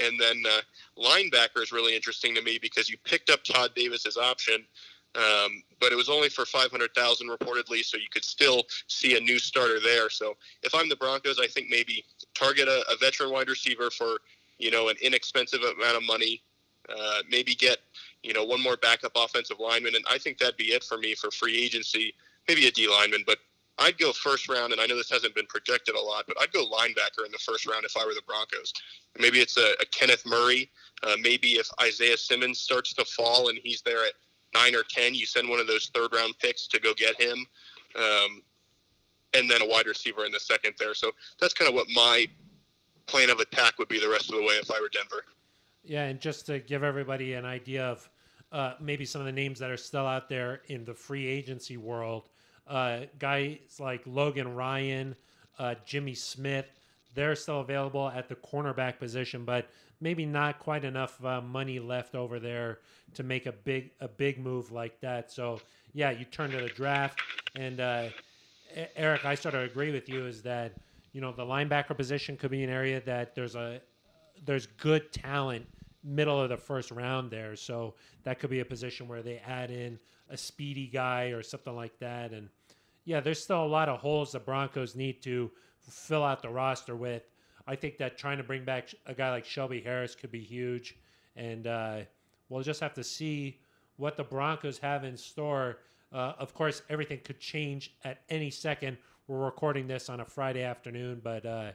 And 0.00 0.18
then 0.18 0.42
uh, 0.46 0.60
linebacker 0.98 1.62
is 1.62 1.72
really 1.72 1.94
interesting 1.94 2.34
to 2.34 2.42
me 2.42 2.58
because 2.60 2.88
you 2.88 2.96
picked 3.04 3.30
up 3.30 3.44
Todd 3.44 3.70
Davis's 3.74 4.16
option, 4.16 4.64
um, 5.16 5.62
but 5.80 5.92
it 5.92 5.96
was 5.96 6.08
only 6.08 6.28
for 6.28 6.46
500,000 6.46 7.28
reportedly, 7.28 7.84
so 7.84 7.96
you 7.96 8.08
could 8.12 8.24
still 8.24 8.64
see 8.86 9.16
a 9.16 9.20
new 9.20 9.38
starter 9.38 9.80
there. 9.80 10.08
So 10.08 10.36
if 10.62 10.74
I'm 10.74 10.88
the 10.88 10.96
Broncos, 10.96 11.38
I 11.42 11.48
think 11.48 11.66
maybe 11.68 12.04
target 12.34 12.68
a, 12.68 12.84
a 12.90 12.96
veteran 12.96 13.30
wide 13.30 13.48
receiver 13.48 13.90
for 13.90 14.18
you 14.58 14.70
know 14.70 14.88
an 14.88 14.96
inexpensive 15.02 15.60
amount 15.62 15.96
of 15.96 16.04
money. 16.04 16.42
Uh, 16.88 17.22
maybe 17.28 17.54
get 17.54 17.78
you 18.22 18.32
know 18.32 18.44
one 18.44 18.62
more 18.62 18.76
backup 18.76 19.12
offensive 19.16 19.58
lineman, 19.58 19.94
and 19.96 20.04
I 20.08 20.18
think 20.18 20.38
that'd 20.38 20.56
be 20.56 20.72
it 20.72 20.84
for 20.84 20.98
me 20.98 21.14
for 21.14 21.30
free 21.30 21.60
agency. 21.60 22.14
Maybe 22.46 22.66
a 22.68 22.70
D 22.70 22.88
lineman, 22.88 23.24
but 23.26 23.38
I'd 23.80 23.98
go 23.98 24.12
first 24.12 24.48
round, 24.48 24.72
and 24.72 24.80
I 24.80 24.86
know 24.86 24.96
this 24.96 25.10
hasn't 25.10 25.34
been 25.34 25.46
projected 25.46 25.94
a 25.94 26.00
lot, 26.00 26.24
but 26.28 26.36
I'd 26.40 26.52
go 26.52 26.66
linebacker 26.66 27.24
in 27.24 27.32
the 27.32 27.38
first 27.38 27.66
round 27.66 27.84
if 27.84 27.96
I 27.96 28.04
were 28.04 28.12
the 28.12 28.22
Broncos. 28.26 28.74
Maybe 29.18 29.40
it's 29.40 29.56
a, 29.56 29.72
a 29.80 29.86
Kenneth 29.90 30.24
Murray. 30.26 30.70
Uh, 31.02 31.16
maybe 31.20 31.52
if 31.52 31.68
Isaiah 31.80 32.18
Simmons 32.18 32.60
starts 32.60 32.92
to 32.94 33.04
fall 33.06 33.48
and 33.48 33.58
he's 33.62 33.80
there 33.80 34.04
at 34.04 34.12
nine 34.54 34.74
or 34.74 34.82
ten, 34.82 35.14
you 35.14 35.24
send 35.24 35.48
one 35.48 35.60
of 35.60 35.66
those 35.66 35.90
third 35.94 36.12
round 36.12 36.34
picks 36.38 36.66
to 36.68 36.78
go 36.78 36.92
get 36.94 37.18
him, 37.20 37.46
um, 37.96 38.42
and 39.32 39.50
then 39.50 39.62
a 39.62 39.66
wide 39.66 39.86
receiver 39.86 40.26
in 40.26 40.32
the 40.32 40.40
second 40.40 40.74
there. 40.78 40.92
So 40.92 41.12
that's 41.40 41.54
kind 41.54 41.68
of 41.68 41.74
what 41.74 41.86
my 41.94 42.26
plan 43.06 43.30
of 43.30 43.40
attack 43.40 43.78
would 43.78 43.88
be 43.88 43.98
the 43.98 44.08
rest 44.08 44.30
of 44.30 44.36
the 44.36 44.42
way 44.42 44.54
if 44.54 44.70
I 44.70 44.78
were 44.78 44.90
Denver. 44.90 45.24
Yeah, 45.82 46.04
and 46.04 46.20
just 46.20 46.44
to 46.46 46.58
give 46.58 46.84
everybody 46.84 47.32
an 47.32 47.46
idea 47.46 47.86
of 47.86 48.08
uh, 48.52 48.74
maybe 48.78 49.06
some 49.06 49.20
of 49.20 49.26
the 49.26 49.32
names 49.32 49.58
that 49.58 49.70
are 49.70 49.76
still 49.76 50.06
out 50.06 50.28
there 50.28 50.60
in 50.66 50.84
the 50.84 50.92
free 50.92 51.26
agency 51.26 51.78
world, 51.78 52.28
uh, 52.70 53.00
guys 53.18 53.58
like 53.78 54.02
Logan 54.06 54.54
Ryan, 54.54 55.16
uh, 55.58 55.74
Jimmy 55.84 56.14
Smith, 56.14 56.66
they're 57.14 57.34
still 57.34 57.60
available 57.60 58.08
at 58.08 58.28
the 58.28 58.36
cornerback 58.36 58.98
position, 58.98 59.44
but 59.44 59.68
maybe 60.00 60.24
not 60.24 60.60
quite 60.60 60.84
enough 60.84 61.22
uh, 61.24 61.40
money 61.40 61.80
left 61.80 62.14
over 62.14 62.38
there 62.38 62.78
to 63.14 63.24
make 63.24 63.46
a 63.46 63.52
big 63.52 63.90
a 64.00 64.06
big 64.06 64.38
move 64.38 64.70
like 64.70 65.00
that. 65.00 65.32
So 65.32 65.60
yeah, 65.92 66.12
you 66.12 66.24
turn 66.24 66.50
to 66.52 66.60
the 66.60 66.68
draft, 66.68 67.20
and 67.56 67.80
uh, 67.80 68.08
Aric, 68.96 69.24
I 69.24 69.34
sort 69.34 69.54
of 69.54 69.62
agree 69.62 69.90
with 69.90 70.08
you. 70.08 70.26
Is 70.26 70.40
that 70.42 70.74
you 71.12 71.20
know 71.20 71.32
the 71.32 71.44
linebacker 71.44 71.96
position 71.96 72.36
could 72.36 72.52
be 72.52 72.62
an 72.62 72.70
area 72.70 73.00
that 73.00 73.34
there's 73.34 73.56
a 73.56 73.80
there's 74.44 74.66
good 74.66 75.12
talent 75.12 75.66
middle 76.04 76.40
of 76.40 76.48
the 76.48 76.56
first 76.56 76.92
round 76.92 77.32
there, 77.32 77.56
so 77.56 77.94
that 78.22 78.38
could 78.38 78.50
be 78.50 78.60
a 78.60 78.64
position 78.64 79.08
where 79.08 79.22
they 79.22 79.38
add 79.38 79.72
in 79.72 79.98
a 80.30 80.36
speedy 80.36 80.86
guy 80.86 81.26
or 81.26 81.42
something 81.42 81.74
like 81.74 81.98
that. 81.98 82.30
And 82.30 82.48
yeah, 83.10 83.18
there's 83.18 83.42
still 83.42 83.64
a 83.64 83.66
lot 83.66 83.88
of 83.88 83.98
holes 83.98 84.30
the 84.30 84.38
Broncos 84.38 84.94
need 84.94 85.20
to 85.22 85.50
fill 85.80 86.22
out 86.22 86.42
the 86.42 86.48
roster 86.48 86.94
with. 86.94 87.24
I 87.66 87.74
think 87.74 87.98
that 87.98 88.16
trying 88.16 88.36
to 88.36 88.44
bring 88.44 88.64
back 88.64 88.90
a 89.04 89.12
guy 89.12 89.32
like 89.32 89.44
Shelby 89.44 89.80
Harris 89.80 90.14
could 90.14 90.30
be 90.30 90.44
huge, 90.44 90.96
and 91.34 91.66
uh, 91.66 91.98
we'll 92.48 92.62
just 92.62 92.78
have 92.78 92.94
to 92.94 93.02
see 93.02 93.58
what 93.96 94.16
the 94.16 94.22
Broncos 94.22 94.78
have 94.78 95.02
in 95.02 95.16
store. 95.16 95.78
Uh, 96.12 96.34
of 96.38 96.54
course, 96.54 96.82
everything 96.88 97.18
could 97.24 97.40
change 97.40 97.96
at 98.04 98.22
any 98.28 98.48
second. 98.48 98.96
We're 99.26 99.44
recording 99.44 99.88
this 99.88 100.08
on 100.08 100.20
a 100.20 100.24
Friday 100.24 100.62
afternoon, 100.62 101.20
but 101.24 101.44
uh, 101.44 101.72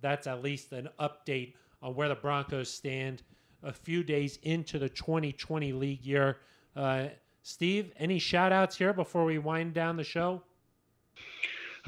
that's 0.00 0.26
at 0.26 0.42
least 0.42 0.72
an 0.72 0.88
update 0.98 1.52
on 1.82 1.96
where 1.96 2.08
the 2.08 2.14
Broncos 2.14 2.72
stand 2.72 3.22
a 3.62 3.74
few 3.74 4.02
days 4.02 4.38
into 4.42 4.78
the 4.78 4.88
2020 4.88 5.70
league 5.74 6.06
year. 6.06 6.38
Uh, 6.74 7.08
Steve, 7.42 7.92
any 7.98 8.18
shout 8.18 8.52
outs 8.52 8.78
here 8.78 8.94
before 8.94 9.26
we 9.26 9.36
wind 9.36 9.74
down 9.74 9.98
the 9.98 10.02
show? 10.02 10.42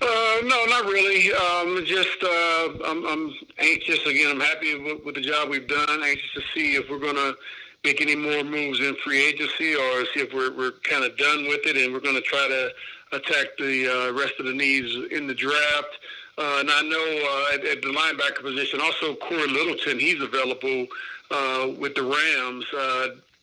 Uh, 0.03 0.41
no, 0.45 0.65
not 0.67 0.87
really. 0.87 1.33
Um, 1.33 1.85
just 1.85 2.23
uh, 2.23 2.69
I'm, 2.87 3.07
I'm, 3.07 3.35
anxious. 3.59 4.05
Again, 4.07 4.31
I'm 4.31 4.41
happy 4.41 4.75
with, 4.79 5.05
with, 5.05 5.15
the 5.15 5.21
job 5.21 5.51
we've 5.51 5.69
done. 5.69 6.03
Anxious 6.03 6.33
to 6.35 6.43
see 6.55 6.75
if 6.75 6.89
we're 6.89 6.99
going 6.99 7.17
to 7.17 7.37
make 7.85 8.01
any 8.01 8.17
more 8.17 8.43
moves 8.43 8.81
in 8.81 8.95
free 8.97 9.23
agency 9.23 9.75
or 9.75 10.07
see 10.07 10.21
if 10.21 10.33
we're, 10.33 10.57
we're 10.57 10.73
kind 10.85 11.05
of 11.05 11.17
done 11.19 11.45
with 11.49 11.61
it 11.67 11.77
and 11.77 11.93
we're 11.93 12.01
going 12.01 12.15
to 12.15 12.23
try 12.23 12.49
to 12.49 12.71
attack 13.13 13.49
the 13.59 13.89
uh, 14.09 14.13
rest 14.13 14.35
of 14.39 14.47
the 14.47 14.55
needs 14.55 14.95
in 15.13 15.27
the 15.27 15.35
draft. 15.35 15.99
Uh, 16.39 16.59
and 16.61 16.71
I 16.71 16.81
know 16.83 17.51
uh, 17.53 17.55
at, 17.55 17.65
at, 17.67 17.83
the 17.83 17.89
linebacker 17.89 18.43
position, 18.43 18.81
also 18.81 19.15
Cory 19.17 19.49
Littleton, 19.49 19.99
he's 19.99 20.23
available 20.23 20.87
uh, 21.31 21.69
with 21.79 21.95
the 21.95 22.03
Rams. 22.03 22.65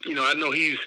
you 0.05 0.15
know, 0.15 0.25
I 0.25 0.33
know 0.33 0.49
he's 0.49 0.79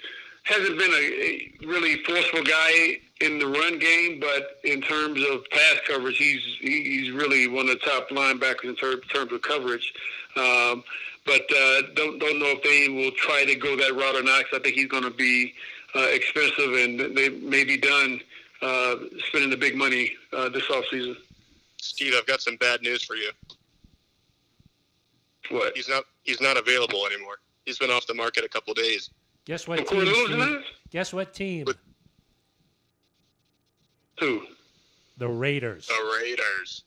hasn't 0.43 0.77
been 0.77 0.91
a, 0.91 0.95
a 0.95 1.67
really 1.67 2.03
forceful 2.03 2.43
guy 2.43 2.99
in 3.21 3.39
the 3.39 3.47
run 3.47 3.79
game, 3.79 4.19
but 4.19 4.59
in 4.63 4.81
terms 4.81 5.23
of 5.31 5.49
pass 5.49 5.79
coverage, 5.87 6.17
he's 6.17 6.41
he's 6.59 7.11
really 7.11 7.47
one 7.47 7.69
of 7.69 7.79
the 7.79 7.85
top 7.85 8.09
linebackers 8.09 8.65
in 8.65 8.75
ter- 8.75 8.99
terms 9.01 9.31
of 9.31 9.41
coverage. 9.41 9.93
Um, 10.35 10.83
but 11.25 11.41
uh, 11.55 11.81
don't 11.95 12.19
don't 12.19 12.39
know 12.39 12.53
if 12.57 12.63
they 12.63 12.89
will 12.89 13.11
try 13.11 13.45
to 13.45 13.55
go 13.55 13.75
that 13.75 13.95
route 13.95 14.15
or 14.15 14.23
not. 14.23 14.43
Cause 14.49 14.59
I 14.59 14.63
think 14.63 14.75
he's 14.75 14.87
going 14.87 15.03
to 15.03 15.11
be 15.11 15.53
uh, 15.95 16.07
expensive, 16.11 16.73
and 16.73 17.15
they 17.15 17.29
may 17.29 17.63
be 17.63 17.77
done 17.77 18.19
uh, 18.61 18.95
spending 19.27 19.49
the 19.49 19.57
big 19.57 19.75
money 19.75 20.11
uh, 20.33 20.49
this 20.49 20.63
offseason. 20.63 21.15
Steve, 21.77 22.13
I've 22.17 22.27
got 22.27 22.41
some 22.41 22.57
bad 22.57 22.81
news 22.81 23.03
for 23.03 23.15
you. 23.15 23.31
What? 25.49 25.75
He's 25.75 25.89
not 25.89 26.03
he's 26.23 26.41
not 26.41 26.57
available 26.57 27.05
anymore. 27.05 27.37
He's 27.65 27.77
been 27.77 27.91
off 27.91 28.07
the 28.07 28.13
market 28.13 28.43
a 28.43 28.49
couple 28.49 28.73
days. 28.73 29.09
Guess 29.45 29.67
what 29.67 29.87
team? 29.87 30.63
Guess 30.91 31.13
what 31.13 31.33
team? 31.33 31.65
But, 31.65 31.77
who? 34.21 34.43
The 35.17 35.27
Raiders. 35.27 35.87
The 35.87 36.19
Raiders. 36.21 36.83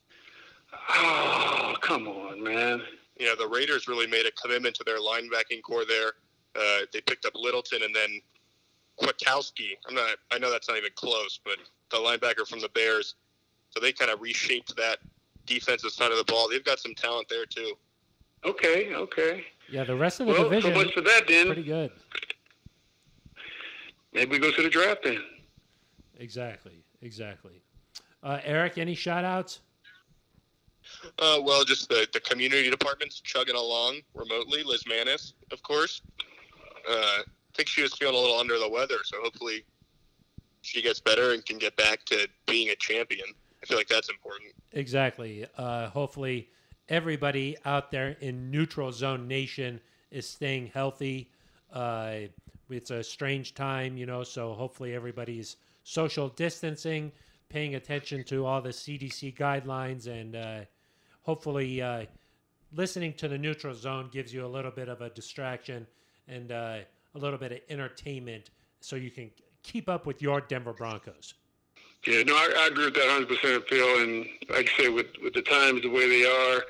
Oh, 0.91 1.75
come 1.81 2.09
on, 2.09 2.43
man. 2.43 2.81
Yeah, 3.19 3.35
the 3.39 3.47
Raiders 3.47 3.87
really 3.87 4.07
made 4.07 4.25
a 4.27 4.31
commitment 4.33 4.75
to 4.77 4.85
their 4.85 4.99
linebacking 4.99 5.63
core 5.63 5.85
there. 5.85 6.13
Uh, 6.57 6.87
they 6.93 7.01
picked 7.01 7.27
up 7.27 7.33
Littleton 7.35 7.83
and 7.83 7.95
then 7.95 8.21
Kwiatkoski. 9.01 9.71
I'm 9.89 9.95
not. 9.95 10.17
I 10.33 10.39
know 10.39 10.51
that's 10.51 10.69
not 10.69 10.79
even 10.79 10.91
close, 10.95 11.41
but 11.45 11.57
the 11.91 11.97
linebacker 11.97 12.47
from 12.47 12.61
the 12.61 12.69
Bears. 12.71 13.17
So 13.71 13.81
they 13.81 13.93
kind 13.93 14.11
of 14.11 14.21
reshaped 14.21 14.77
that 14.77 14.99
defensive 15.47 15.91
side 15.91 16.13
of 16.13 16.19
the 16.19 16.25
ball. 16.25 16.49
They've 16.49 16.65
got 16.65 16.79
some 16.79 16.95
talent 16.95 17.29
there 17.29 17.47
too. 17.47 17.75
Okay. 18.45 18.95
Okay. 18.95 19.45
Yeah, 19.71 19.85
the 19.85 19.97
rest 19.97 20.21
of 20.21 20.27
the 20.27 20.33
well, 20.33 20.45
division. 20.45 20.73
So 20.73 20.85
much 20.85 20.95
for 20.95 21.01
that, 21.01 21.27
then. 21.27 21.47
Pretty 21.47 21.65
good. 21.65 21.91
Maybe 24.13 24.33
we 24.33 24.39
go 24.39 24.53
to 24.53 24.63
the 24.63 24.69
draft 24.69 25.03
then. 25.03 25.19
Exactly. 26.19 26.85
Exactly. 27.05 27.63
Uh, 28.23 28.39
Aric, 28.39 28.79
any 28.79 28.95
shout 28.95 29.25
outs? 29.25 29.61
Uh, 31.19 31.39
well, 31.43 31.65
just 31.65 31.89
the, 31.89 32.07
the 32.13 32.21
community 32.21 32.71
departments 32.71 33.21
chugging 33.21 33.55
along 33.55 34.01
remotely. 34.15 34.63
Liz 34.63 34.85
Manis, 34.89 35.35
of 35.53 35.63
course. 35.63 36.01
Uh, 36.89 36.93
I 36.95 37.23
think 37.55 37.69
she 37.69 37.83
was 37.83 37.95
feeling 37.95 38.15
a 38.15 38.19
little 38.19 38.39
under 38.39 38.59
the 38.59 38.69
weather, 38.69 38.97
so 39.05 39.19
hopefully 39.23 39.65
she 40.63 40.81
gets 40.83 40.99
better 40.99 41.33
and 41.33 41.45
can 41.45 41.59
get 41.59 41.77
back 41.77 42.05
to 42.07 42.27
being 42.47 42.71
a 42.71 42.77
champion. 42.77 43.27
I 43.63 43.67
feel 43.67 43.77
like 43.77 43.89
that's 43.89 44.09
important. 44.09 44.53
Exactly. 44.73 45.47
Uh, 45.57 45.89
hopefully, 45.89 46.49
everybody 46.89 47.57
out 47.65 47.91
there 47.91 48.17
in 48.21 48.51
neutral 48.51 48.93
zone 48.93 49.29
nation 49.29 49.81
is 50.11 50.29
staying 50.29 50.69
healthy. 50.69 51.31
Uh, 51.73 52.17
it's 52.71 52.91
a 52.91 53.03
strange 53.03 53.55
time, 53.55 53.97
you 53.97 54.07
know, 54.07 54.23
so 54.23 54.55
hopefully 54.55 54.95
everybody's 54.95 55.57
social 55.85 56.29
distancing, 56.31 57.13
paying 57.49 57.77
attention 57.77 58.25
to 58.25 58.45
all 58.45 58.61
the 58.61 58.71
CDC 58.71 59.37
guidelines, 59.37 60.09
and 60.09 60.35
uh, 60.35 60.61
hopefully 61.23 61.81
uh, 61.81 62.05
listening 62.75 63.13
to 63.15 63.29
the 63.29 63.39
neutral 63.39 63.75
zone 63.75 64.09
gives 64.13 64.35
you 64.35 64.45
a 64.45 64.49
little 64.49 64.71
bit 64.71 64.89
of 64.89 65.01
a 65.01 65.11
distraction 65.11 65.87
and 66.27 66.51
uh, 66.51 66.79
a 67.15 67.19
little 67.19 67.39
bit 67.39 67.53
of 67.53 67.59
entertainment 67.69 68.51
so 68.81 68.97
you 68.97 69.11
can 69.11 69.31
keep 69.63 69.89
up 69.89 70.07
with 70.07 70.21
your 70.21 70.41
Denver 70.41 70.73
Broncos. 70.73 71.35
Yeah, 72.07 72.23
no, 72.23 72.35
I, 72.35 72.65
I 72.65 72.67
agree 72.67 72.87
with 72.87 72.95
that 72.95 73.27
100%, 73.29 73.67
Phil. 73.69 74.03
And 74.03 74.27
like 74.51 74.71
I 74.79 74.83
say, 74.83 74.89
with, 74.89 75.07
with 75.23 75.33
the 75.33 75.43
times 75.43 75.83
the 75.83 75.89
way 75.89 76.09
they 76.09 76.27
are, 76.27 76.63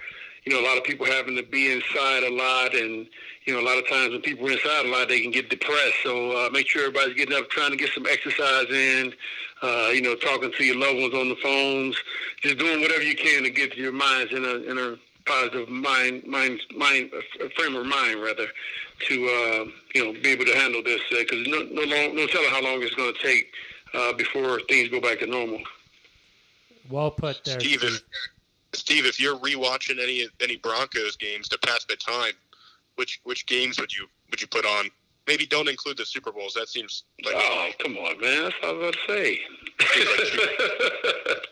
you 0.44 0.52
know, 0.52 0.60
a 0.60 0.66
lot 0.66 0.76
of 0.76 0.84
people 0.84 1.06
having 1.06 1.36
to 1.36 1.42
be 1.42 1.72
inside 1.72 2.22
a 2.22 2.30
lot, 2.30 2.74
and 2.74 3.06
you 3.46 3.54
know, 3.54 3.60
a 3.60 3.66
lot 3.66 3.78
of 3.78 3.88
times 3.88 4.10
when 4.10 4.20
people 4.20 4.46
are 4.46 4.52
inside 4.52 4.86
a 4.86 4.88
lot, 4.88 5.08
they 5.08 5.20
can 5.20 5.30
get 5.30 5.48
depressed. 5.48 5.96
So 6.02 6.32
uh, 6.32 6.50
make 6.50 6.68
sure 6.68 6.82
everybody's 6.82 7.16
getting 7.16 7.36
up, 7.36 7.48
trying 7.50 7.70
to 7.70 7.76
get 7.76 7.90
some 7.94 8.06
exercise 8.06 8.70
in. 8.70 9.14
Uh, 9.62 9.90
you 9.94 10.02
know, 10.02 10.14
talking 10.16 10.52
to 10.52 10.64
your 10.64 10.76
loved 10.76 11.00
ones 11.00 11.14
on 11.14 11.28
the 11.28 11.36
phones, 11.36 11.96
just 12.42 12.58
doing 12.58 12.82
whatever 12.82 13.02
you 13.02 13.16
can 13.16 13.44
to 13.44 13.50
get 13.50 13.76
your 13.76 13.92
minds 13.92 14.32
in 14.32 14.44
a 14.44 14.70
in 14.70 14.78
a 14.78 14.96
positive 15.26 15.68
mind 15.68 16.22
mind 16.26 16.60
mind 16.76 17.10
frame 17.56 17.74
of 17.76 17.86
mind 17.86 18.20
rather 18.20 18.46
to 19.08 19.24
uh, 19.24 19.64
you 19.94 20.04
know 20.04 20.12
be 20.20 20.28
able 20.28 20.44
to 20.44 20.54
handle 20.54 20.82
this 20.82 21.00
because 21.10 21.46
uh, 21.46 21.50
no 21.50 21.62
no 21.70 21.82
long, 21.82 22.14
no 22.14 22.26
telling 22.26 22.50
how 22.50 22.62
long 22.62 22.82
it's 22.82 22.94
going 22.94 23.14
to 23.14 23.22
take 23.22 23.52
uh, 23.94 24.12
before 24.12 24.60
things 24.68 24.88
go 24.88 25.00
back 25.00 25.18
to 25.20 25.26
normal. 25.26 25.60
Well 26.90 27.10
put 27.10 27.42
there, 27.44 27.58
Steve. 27.60 27.80
Steve. 27.80 28.00
Steve, 28.74 29.06
if 29.06 29.20
you're 29.20 29.36
rewatching 29.36 30.02
any 30.02 30.26
any 30.40 30.56
Broncos 30.56 31.16
games 31.16 31.48
to 31.48 31.58
pass 31.58 31.84
the 31.84 31.96
time, 31.96 32.32
which 32.96 33.20
which 33.24 33.46
games 33.46 33.80
would 33.80 33.92
you 33.92 34.06
would 34.30 34.40
you 34.40 34.46
put 34.46 34.64
on? 34.64 34.90
Maybe 35.26 35.46
don't 35.46 35.68
include 35.68 35.96
the 35.96 36.04
Super 36.04 36.32
Bowls. 36.32 36.54
That 36.54 36.68
seems 36.68 37.04
like 37.24 37.34
oh 37.36 37.70
come 37.78 37.96
on, 37.96 38.20
man. 38.20 38.42
That's 38.44 38.54
what 38.60 38.68
I 38.68 38.72
was 38.72 38.80
about 38.80 38.94
to 38.94 38.98
say. 39.08 39.40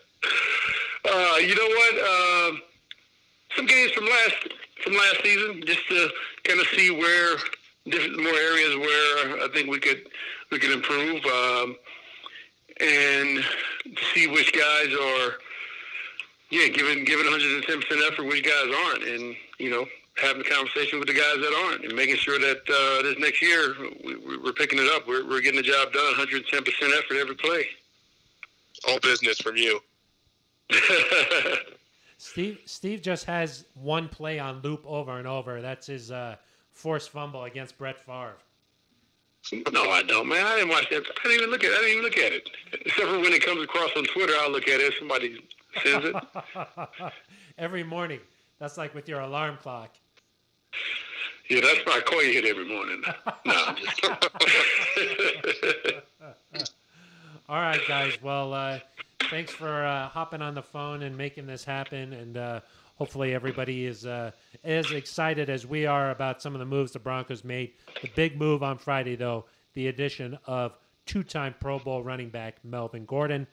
uh, 1.11 1.37
you 1.37 1.55
know 1.55 1.67
what? 1.67 1.95
Uh, 1.97 2.51
some 3.55 3.65
games 3.65 3.91
from 3.91 4.05
last 4.05 4.35
from 4.83 4.93
last 4.93 5.23
season, 5.23 5.63
just 5.65 5.87
to 5.89 6.09
kind 6.43 6.59
of 6.59 6.67
see 6.67 6.91
where 6.91 7.37
different 7.89 8.21
more 8.21 8.33
areas 8.33 8.77
where 8.77 9.43
I 9.43 9.47
think 9.53 9.69
we 9.69 9.79
could 9.79 10.07
we 10.51 10.59
could 10.59 10.71
improve, 10.71 11.25
um, 11.25 11.75
and 12.79 13.43
see 14.13 14.27
which 14.27 14.53
guys 14.53 14.93
are 14.93 15.37
yeah, 16.53 16.67
giving 16.67 17.03
giving 17.03 17.25
110 17.25 17.81
percent 17.81 18.01
effort, 18.11 18.25
which 18.25 18.43
guys 18.43 18.71
aren't, 18.85 19.03
and 19.03 19.35
you 19.57 19.71
know, 19.71 19.87
having 20.17 20.41
a 20.41 20.49
conversation 20.49 20.99
with 20.99 21.07
the 21.07 21.13
guys 21.13 21.37
that 21.37 21.65
aren't, 21.65 21.83
and 21.83 21.95
making 21.95 22.15
sure 22.15 22.37
that 22.37 22.61
uh, 22.69 23.01
this 23.01 23.17
next 23.17 23.41
year 23.41 23.75
we, 24.05 24.37
we're 24.37 24.53
picking 24.53 24.77
it 24.77 24.87
up. 24.93 25.07
We're, 25.07 25.27
we're 25.27 25.41
getting 25.41 25.57
the 25.57 25.67
job 25.67 25.91
done, 25.91 26.05
110 26.05 26.63
percent 26.63 26.93
effort 26.93 27.17
every 27.17 27.35
play. 27.35 27.65
All 28.87 28.99
business 28.99 29.39
from 29.39 29.57
you. 29.57 29.79
Steve 32.19 32.59
Steve 32.65 33.01
just 33.01 33.25
has 33.25 33.65
one 33.73 34.07
play 34.07 34.37
on 34.37 34.61
loop 34.61 34.83
over 34.85 35.17
and 35.17 35.27
over. 35.27 35.59
That's 35.59 35.87
his 35.87 36.11
uh, 36.11 36.35
forced 36.71 37.09
fumble 37.09 37.45
against 37.45 37.79
Brett 37.79 37.99
Favre. 37.99 38.37
No, 39.73 39.89
I 39.89 40.03
don't, 40.03 40.27
man. 40.29 40.45
I 40.45 40.55
didn't 40.55 40.69
watch 40.69 40.89
that. 40.91 41.03
I 41.25 41.27
didn't 41.27 41.39
even 41.39 41.49
look 41.49 41.63
at. 41.63 41.71
it. 41.71 41.77
I 41.77 41.81
didn't 41.81 41.91
even 41.91 42.03
look 42.03 42.17
at 42.17 42.31
it. 42.31 42.49
Except 42.85 43.09
for 43.09 43.19
when 43.19 43.33
it 43.33 43.43
comes 43.43 43.61
across 43.63 43.89
on 43.97 44.05
Twitter, 44.05 44.33
I'll 44.39 44.51
look 44.51 44.67
at 44.67 44.79
it. 44.79 44.93
Somebody 44.99 45.41
sends 45.83 46.05
it. 46.07 46.15
every 47.57 47.83
morning. 47.83 48.19
That's 48.59 48.77
like 48.77 48.93
with 48.93 49.09
your 49.09 49.21
alarm 49.21 49.57
clock. 49.61 49.95
Yeah, 51.49 51.61
that's 51.61 51.81
my 51.85 51.99
call 52.05 52.23
you 52.23 52.33
hit 52.33 52.45
every 52.45 52.65
morning. 52.65 53.01
No, 53.45 53.53
I'm 53.67 53.75
just. 53.75 54.05
All 57.49 57.59
right, 57.59 57.81
guys. 57.87 58.17
Well, 58.21 58.53
uh, 58.53 58.79
thanks 59.29 59.51
for 59.51 59.83
uh, 59.83 60.07
hopping 60.07 60.41
on 60.41 60.55
the 60.55 60.61
phone 60.61 61.03
and 61.03 61.17
making 61.17 61.45
this 61.45 61.65
happen. 61.65 62.13
And 62.13 62.37
uh, 62.37 62.61
hopefully, 62.95 63.33
everybody 63.33 63.85
is 63.85 64.05
uh, 64.05 64.31
as 64.63 64.91
excited 64.91 65.49
as 65.49 65.67
we 65.67 65.85
are 65.85 66.11
about 66.11 66.41
some 66.41 66.55
of 66.55 66.59
the 66.59 66.65
moves 66.65 66.93
the 66.93 66.99
Broncos 66.99 67.43
made. 67.43 67.73
The 68.01 68.09
big 68.15 68.37
move 68.37 68.63
on 68.63 68.77
Friday, 68.77 69.17
though, 69.17 69.43
the 69.73 69.87
addition 69.87 70.37
of 70.45 70.77
two-time 71.05 71.53
Pro 71.59 71.79
Bowl 71.79 72.01
running 72.01 72.29
back 72.29 72.55
Melvin 72.63 73.03
Gordon. 73.03 73.45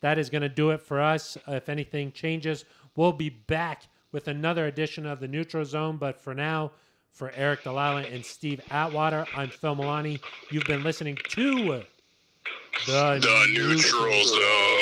That 0.00 0.18
is 0.18 0.30
going 0.30 0.42
to 0.42 0.48
do 0.48 0.70
it 0.70 0.80
for 0.80 1.00
us. 1.00 1.36
If 1.46 1.68
anything 1.68 2.12
changes, 2.12 2.64
we'll 2.96 3.12
be 3.12 3.30
back 3.30 3.88
with 4.12 4.28
another 4.28 4.66
edition 4.66 5.06
of 5.06 5.20
the 5.20 5.28
Neutral 5.28 5.64
Zone. 5.64 5.96
But 5.96 6.20
for 6.20 6.34
now, 6.34 6.72
for 7.12 7.30
Aric 7.30 7.62
DiLalla 7.62 8.12
and 8.14 8.24
Steve 8.24 8.60
Atwater, 8.70 9.26
I'm 9.34 9.50
Phil 9.50 9.74
Milani. 9.74 10.20
You've 10.50 10.64
been 10.64 10.84
listening 10.84 11.18
to 11.30 11.82
the, 12.86 13.18
the 13.20 13.46
Neutral 13.52 14.24
Zone. 14.24 14.77